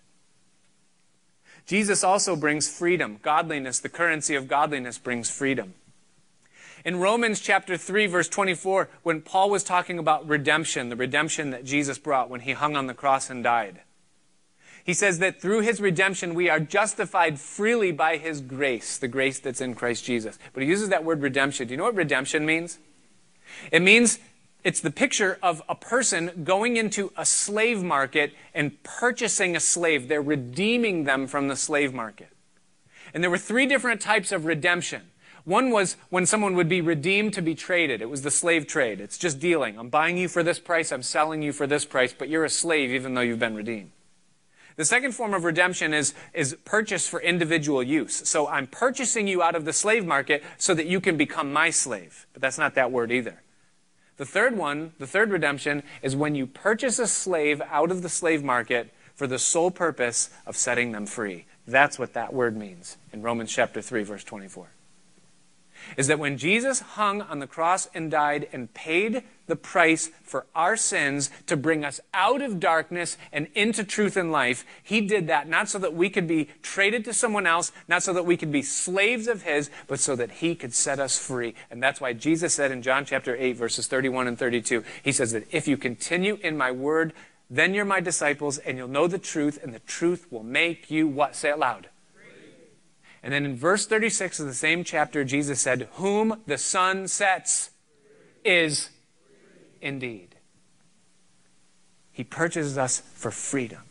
[1.65, 3.19] Jesus also brings freedom.
[3.21, 5.73] Godliness, the currency of godliness, brings freedom.
[6.83, 11.65] In Romans chapter 3, verse 24, when Paul was talking about redemption, the redemption that
[11.65, 13.81] Jesus brought when he hung on the cross and died,
[14.83, 19.39] he says that through his redemption we are justified freely by his grace, the grace
[19.39, 20.37] that's in Christ Jesus.
[20.53, 21.67] But he uses that word redemption.
[21.67, 22.77] Do you know what redemption means?
[23.71, 24.19] It means
[24.65, 30.07] it's the picture of a person going into a slave market and purchasing a slave.
[30.07, 32.29] They're redeeming them from the slave market.
[33.13, 35.03] And there were three different types of redemption.
[35.43, 38.01] One was when someone would be redeemed to be traded.
[38.01, 38.99] It was the slave trade.
[38.99, 39.77] It's just dealing.
[39.77, 42.49] I'm buying you for this price, I'm selling you for this price, but you're a
[42.49, 43.91] slave even though you've been redeemed.
[44.77, 48.27] The second form of redemption is, is purchase for individual use.
[48.27, 51.69] So I'm purchasing you out of the slave market so that you can become my
[51.69, 52.25] slave.
[52.33, 53.43] But that's not that word either.
[54.17, 58.09] The third one, the third redemption, is when you purchase a slave out of the
[58.09, 61.45] slave market for the sole purpose of setting them free.
[61.67, 64.67] That's what that word means in Romans chapter 3, verse 24
[65.97, 70.45] is that when Jesus hung on the cross and died and paid the price for
[70.55, 75.27] our sins to bring us out of darkness and into truth and life, he did
[75.27, 78.37] that not so that we could be traded to someone else, not so that we
[78.37, 81.53] could be slaves of his, but so that he could set us free.
[81.69, 85.31] And that's why Jesus said in John chapter 8, verses 31 and 32, he says
[85.31, 87.13] that if you continue in my word,
[87.49, 91.07] then you're my disciples and you'll know the truth, and the truth will make you
[91.07, 91.35] what?
[91.35, 91.89] Say it loud
[93.25, 97.71] and then in verse 36 of the same chapter, Jesus said, Whom the Son sets
[98.43, 98.91] is
[99.81, 100.35] indeed.
[102.11, 103.81] He purchases us for freedom.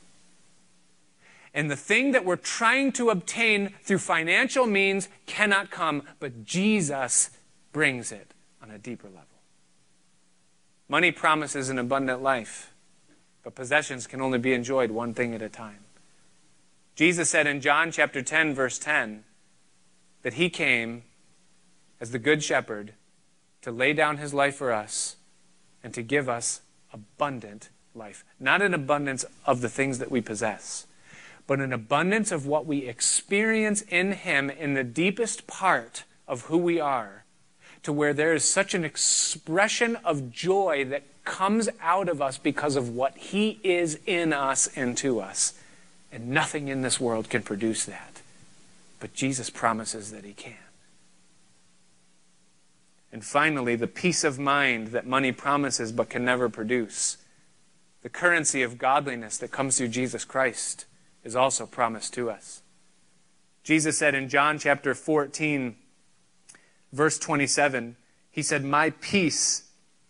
[1.53, 7.31] And the thing that we're trying to obtain through financial means cannot come, but Jesus
[7.73, 9.27] brings it on a deeper level.
[10.89, 12.73] Money promises an abundant life,
[13.43, 15.84] but possessions can only be enjoyed one thing at a time.
[16.95, 19.25] Jesus said in John chapter 10, verse 10,
[20.23, 21.03] that he came
[22.01, 22.95] as the good shepherd
[23.63, 25.17] to lay down his life for us
[25.83, 26.61] and to give us
[26.93, 28.25] abundant life.
[28.39, 30.87] Not an abundance of the things that we possess,
[31.49, 36.59] but an abundance of what we experience in him in the deepest part of who
[36.59, 37.25] we are,
[37.83, 42.77] to where there is such an expression of joy that comes out of us because
[42.77, 45.55] of what he is in us and to us
[46.15, 48.23] and nothing in this world can produce that.
[49.01, 50.55] But Jesus promises that He can.
[53.13, 57.17] And finally, the peace of mind that money promises but can never produce.
[58.03, 60.85] The currency of godliness that comes through Jesus Christ
[61.25, 62.63] is also promised to us.
[63.65, 65.75] Jesus said in John chapter 14,
[66.93, 67.97] verse 27,
[68.31, 69.65] He said, My peace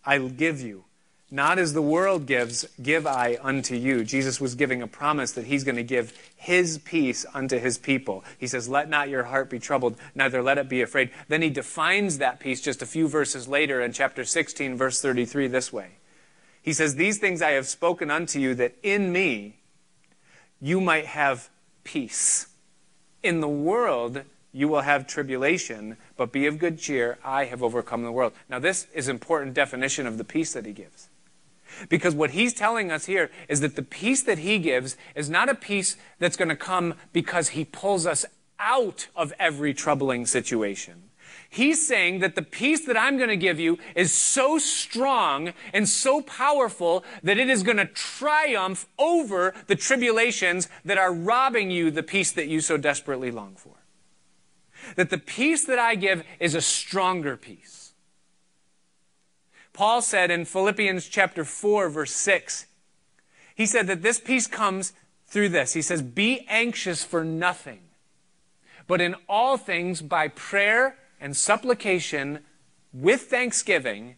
[0.05, 0.85] I give you.
[1.31, 4.03] Not as the world gives, give I unto you.
[4.03, 8.23] Jesus was giving a promise that he's going to give his peace unto his people.
[8.37, 11.09] He says, Let not your heart be troubled, neither let it be afraid.
[11.27, 15.47] Then he defines that peace just a few verses later in chapter 16, verse 33,
[15.47, 15.93] this way.
[16.61, 19.55] He says, These things I have spoken unto you, that in me
[20.61, 21.49] you might have
[21.83, 22.49] peace.
[23.23, 24.21] In the world
[24.53, 27.17] you will have tribulation, but be of good cheer.
[27.25, 28.33] I have overcome the world.
[28.47, 31.09] Now, this is important definition of the peace that he gives.
[31.89, 35.49] Because what he's telling us here is that the peace that he gives is not
[35.49, 38.25] a peace that's going to come because he pulls us
[38.59, 41.03] out of every troubling situation.
[41.49, 45.87] He's saying that the peace that I'm going to give you is so strong and
[45.87, 51.91] so powerful that it is going to triumph over the tribulations that are robbing you
[51.91, 53.75] the peace that you so desperately long for.
[54.95, 57.84] That the peace that I give is a stronger peace.
[59.75, 62.65] Paul said in Philippians chapter 4 verse 6,
[63.53, 64.93] he said that this peace comes
[65.27, 65.73] through this.
[65.73, 67.81] He says, be anxious for nothing,
[68.87, 72.39] but in all things by prayer and supplication
[72.93, 74.15] with thanksgiving,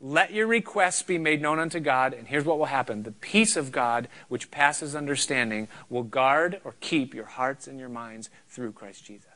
[0.00, 3.04] let your requests be made known unto God, and here's what will happen.
[3.04, 7.88] The peace of God, which passes understanding, will guard or keep your hearts and your
[7.88, 9.27] minds through Christ Jesus.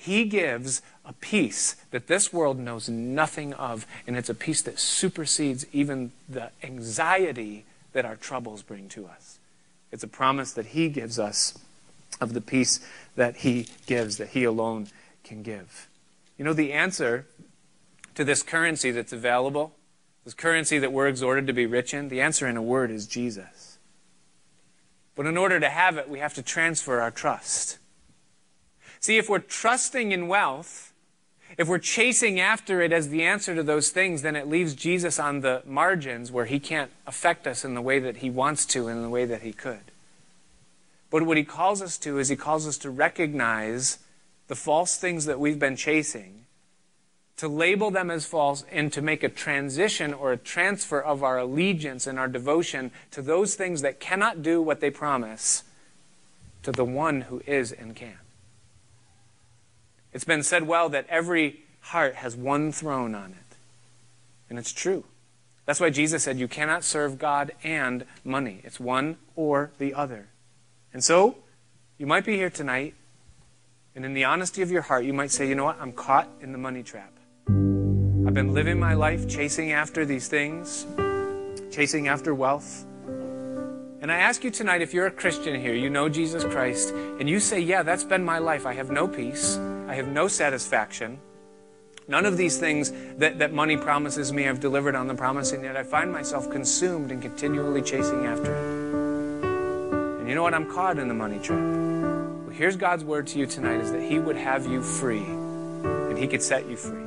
[0.00, 4.78] He gives a peace that this world knows nothing of, and it's a peace that
[4.78, 9.40] supersedes even the anxiety that our troubles bring to us.
[9.90, 11.58] It's a promise that He gives us
[12.20, 12.78] of the peace
[13.16, 14.86] that He gives, that He alone
[15.24, 15.88] can give.
[16.38, 17.26] You know, the answer
[18.14, 19.74] to this currency that's available,
[20.24, 23.08] this currency that we're exhorted to be rich in, the answer in a word is
[23.08, 23.78] Jesus.
[25.16, 27.78] But in order to have it, we have to transfer our trust.
[29.00, 30.92] See, if we're trusting in wealth,
[31.56, 35.18] if we're chasing after it as the answer to those things, then it leaves Jesus
[35.18, 38.88] on the margins where he can't affect us in the way that he wants to
[38.88, 39.90] and in the way that he could.
[41.10, 43.98] But what he calls us to is he calls us to recognize
[44.48, 46.44] the false things that we've been chasing,
[47.36, 51.38] to label them as false, and to make a transition or a transfer of our
[51.38, 55.64] allegiance and our devotion to those things that cannot do what they promise
[56.62, 58.18] to the one who is and can.
[60.12, 63.56] It's been said well that every heart has one throne on it.
[64.50, 65.04] And it's true.
[65.66, 68.60] That's why Jesus said you cannot serve God and money.
[68.64, 70.28] It's one or the other.
[70.92, 71.36] And so,
[71.98, 72.94] you might be here tonight
[73.98, 75.80] And in the honesty of your heart, you might say, you know what?
[75.80, 77.12] I'm caught in the money trap.
[77.48, 80.86] I've been living my life chasing after these things,
[81.72, 82.86] chasing after wealth.
[84.00, 87.28] And I ask you tonight if you're a Christian here, you know Jesus Christ, and
[87.28, 88.64] you say, Yeah, that's been my life.
[88.64, 89.56] I have no peace,
[89.88, 91.18] I have no satisfaction.
[92.06, 95.64] None of these things that, that money promises me I've delivered on the promise, and
[95.64, 99.44] yet I find myself consumed and continually chasing after it.
[100.20, 100.54] And you know what?
[100.54, 101.58] I'm caught in the money trap.
[101.58, 106.16] Well, here's God's word to you tonight is that He would have you free, and
[106.16, 107.04] He could set you free.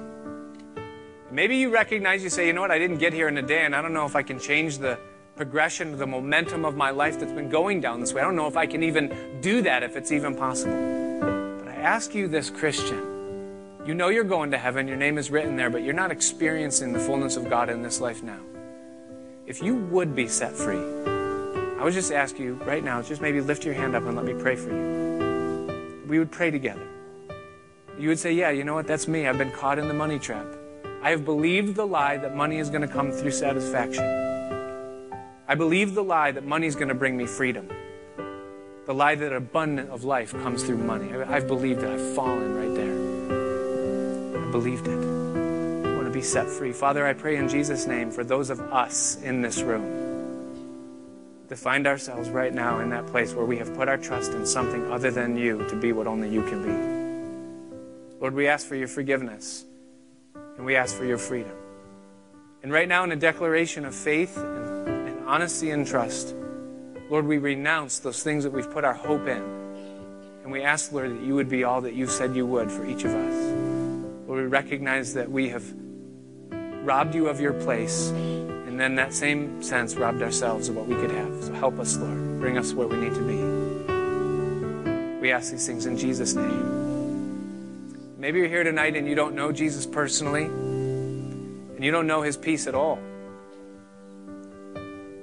[1.31, 2.71] Maybe you recognize, you say, you know what?
[2.71, 4.79] I didn't get here in a day, and I don't know if I can change
[4.79, 4.99] the
[5.41, 8.21] progression, the momentum of my life that's been going down this way.
[8.21, 10.75] I don't know if I can even do that, if it's even possible.
[11.57, 13.79] But I ask you this, Christian.
[13.83, 16.93] You know you're going to heaven, your name is written there, but you're not experiencing
[16.93, 18.37] the fullness of God in this life now.
[19.47, 23.41] If you would be set free, I would just ask you right now, just maybe
[23.41, 26.05] lift your hand up and let me pray for you.
[26.07, 26.87] We would pray together.
[27.97, 28.85] You would say, Yeah, you know what?
[28.85, 29.27] That's me.
[29.27, 30.45] I've been caught in the money trap.
[31.01, 34.30] I have believed the lie that money is going to come through satisfaction.
[35.47, 37.69] I believe the lie that money is going to bring me freedom.
[38.85, 41.13] The lie that abundant of life comes through money.
[41.13, 41.89] I've believed it.
[41.89, 44.47] I've fallen right there.
[44.47, 44.97] I believed it.
[44.97, 46.71] I want to be set free.
[46.71, 50.11] Father, I pray in Jesus' name for those of us in this room
[51.49, 54.45] to find ourselves right now in that place where we have put our trust in
[54.45, 58.17] something other than you to be what only you can be.
[58.21, 59.65] Lord, we ask for your forgiveness
[60.55, 61.51] and we ask for your freedom.
[62.63, 64.70] And right now, in a declaration of faith and
[65.31, 66.35] honesty and trust,
[67.09, 69.41] Lord, we renounce those things that we've put our hope in.
[70.43, 72.85] And we ask, Lord, that you would be all that you said you would for
[72.85, 73.33] each of us.
[74.27, 75.63] Lord, we recognize that we have
[76.83, 80.95] robbed you of your place, and then that same sense robbed ourselves of what we
[80.95, 81.45] could have.
[81.45, 82.41] So help us, Lord.
[82.41, 83.37] Bring us where we need to be.
[85.21, 88.17] We ask these things in Jesus' name.
[88.17, 92.35] Maybe you're here tonight and you don't know Jesus personally, and you don't know his
[92.35, 92.99] peace at all.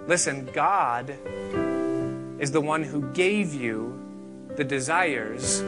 [0.08, 1.10] Listen, God
[2.40, 3.92] is the one who gave you
[4.56, 5.60] the desires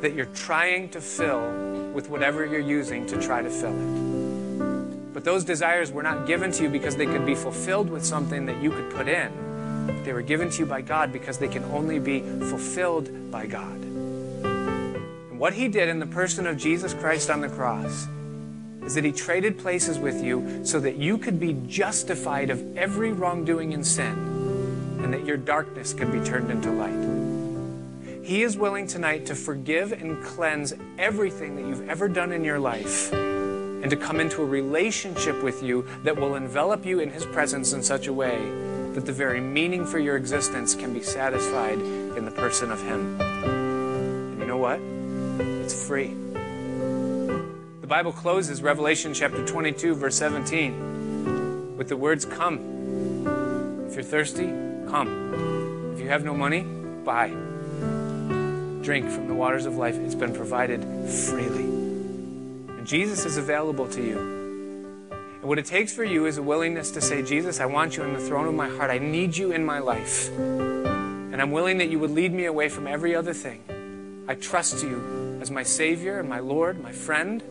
[0.00, 5.12] that you're trying to fill with whatever you're using to try to fill it.
[5.12, 8.46] But those desires were not given to you because they could be fulfilled with something
[8.46, 10.02] that you could put in.
[10.02, 13.82] They were given to you by God because they can only be fulfilled by God.
[13.82, 18.06] And what He did in the person of Jesus Christ on the cross
[18.84, 23.12] is that He traded places with you so that you could be justified of every
[23.12, 24.34] wrongdoing and sin
[25.02, 27.24] and that your darkness could be turned into light.
[28.24, 32.58] He is willing tonight to forgive and cleanse everything that you've ever done in your
[32.58, 37.26] life and to come into a relationship with you that will envelop you in His
[37.26, 38.38] presence in such a way
[38.94, 43.20] that the very meaning for your existence can be satisfied in the person of Him.
[43.20, 44.80] And you know what?
[45.62, 46.23] It's free.
[47.84, 53.26] The Bible closes Revelation chapter 22, verse 17, with the words, Come.
[53.86, 54.46] If you're thirsty,
[54.88, 55.92] come.
[55.92, 57.28] If you have no money, buy.
[58.82, 59.96] Drink from the waters of life.
[59.96, 61.64] It's been provided freely.
[61.64, 64.18] And Jesus is available to you.
[65.10, 68.02] And what it takes for you is a willingness to say, Jesus, I want you
[68.02, 68.90] on the throne of my heart.
[68.90, 70.30] I need you in my life.
[70.38, 74.24] And I'm willing that you would lead me away from every other thing.
[74.26, 77.42] I trust you as my Savior and my Lord, my friend,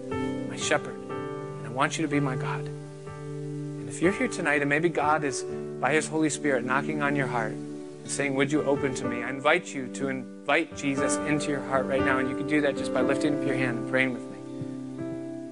[0.50, 0.96] my shepherd.
[0.96, 2.66] And I want you to be my God.
[2.66, 5.44] And if you're here tonight and maybe God is,
[5.80, 9.22] by His Holy Spirit, knocking on your heart and saying, Would you open to me?
[9.22, 12.18] I invite you to invite Jesus into your heart right now.
[12.18, 14.38] And you can do that just by lifting up your hand and praying with me.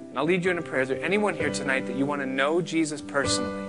[0.10, 0.82] And I'll lead you in a prayer.
[0.82, 3.68] Is there anyone here tonight that you want to know Jesus personally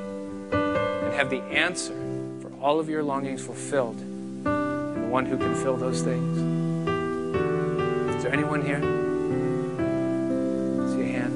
[0.54, 1.92] and have the answer
[2.40, 6.51] for all of your longings fulfilled and the one who can fill those things?
[8.32, 8.80] There anyone here?
[10.88, 11.34] See a hand?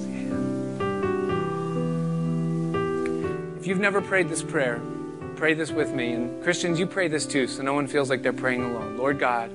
[0.00, 0.12] See a
[3.20, 3.58] hand.
[3.58, 4.80] If you've never prayed this prayer,
[5.36, 6.12] pray this with me.
[6.12, 8.96] And Christians, you pray this too, so no one feels like they're praying alone.
[8.96, 9.50] Lord God,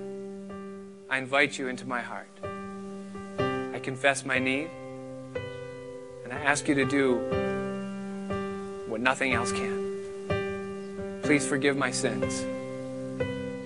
[1.09, 2.29] I invite you into my heart.
[3.39, 4.69] I confess my need,
[6.25, 7.15] and I ask you to do
[8.87, 11.21] what nothing else can.
[11.23, 12.45] Please forgive my sins.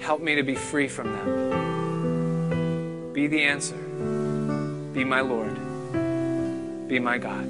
[0.01, 1.70] Help me to be free from them.
[3.13, 3.75] Be the answer.
[4.93, 5.53] Be my Lord.
[6.87, 7.45] Be my God.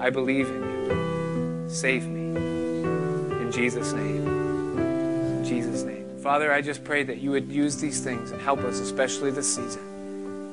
[0.00, 1.68] I believe in you.
[1.68, 2.36] Save me.
[3.40, 4.26] In Jesus' name.
[4.78, 6.18] In Jesus' name.
[6.20, 9.54] Father, I just pray that you would use these things and help us, especially this
[9.54, 10.52] season.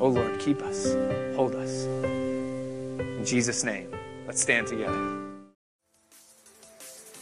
[0.00, 0.92] Oh Lord, keep us,
[1.36, 1.84] hold us.
[1.84, 3.92] In Jesus' name,
[4.26, 5.18] let's stand together.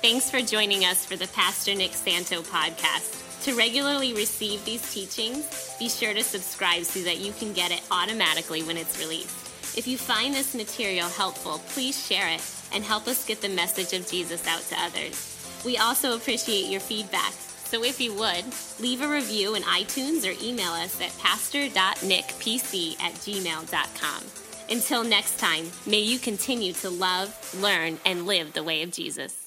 [0.01, 3.28] Thanks for joining us for the Pastor Nick Santo podcast.
[3.49, 7.81] To regularly receive these teachings, be sure to subscribe so that you can get it
[7.91, 9.75] automatically when it's released.
[9.75, 12.43] If you find this material helpful, please share it
[12.75, 15.63] and help us get the message of Jesus out to others.
[15.65, 17.33] We also appreciate your feedback.
[17.33, 18.45] So if you would,
[18.81, 24.25] leave a review in iTunes or email us at pastor.nickpc at gmail.com.
[24.69, 29.38] Until next time, may you continue to love, learn, and live the way of Jesus.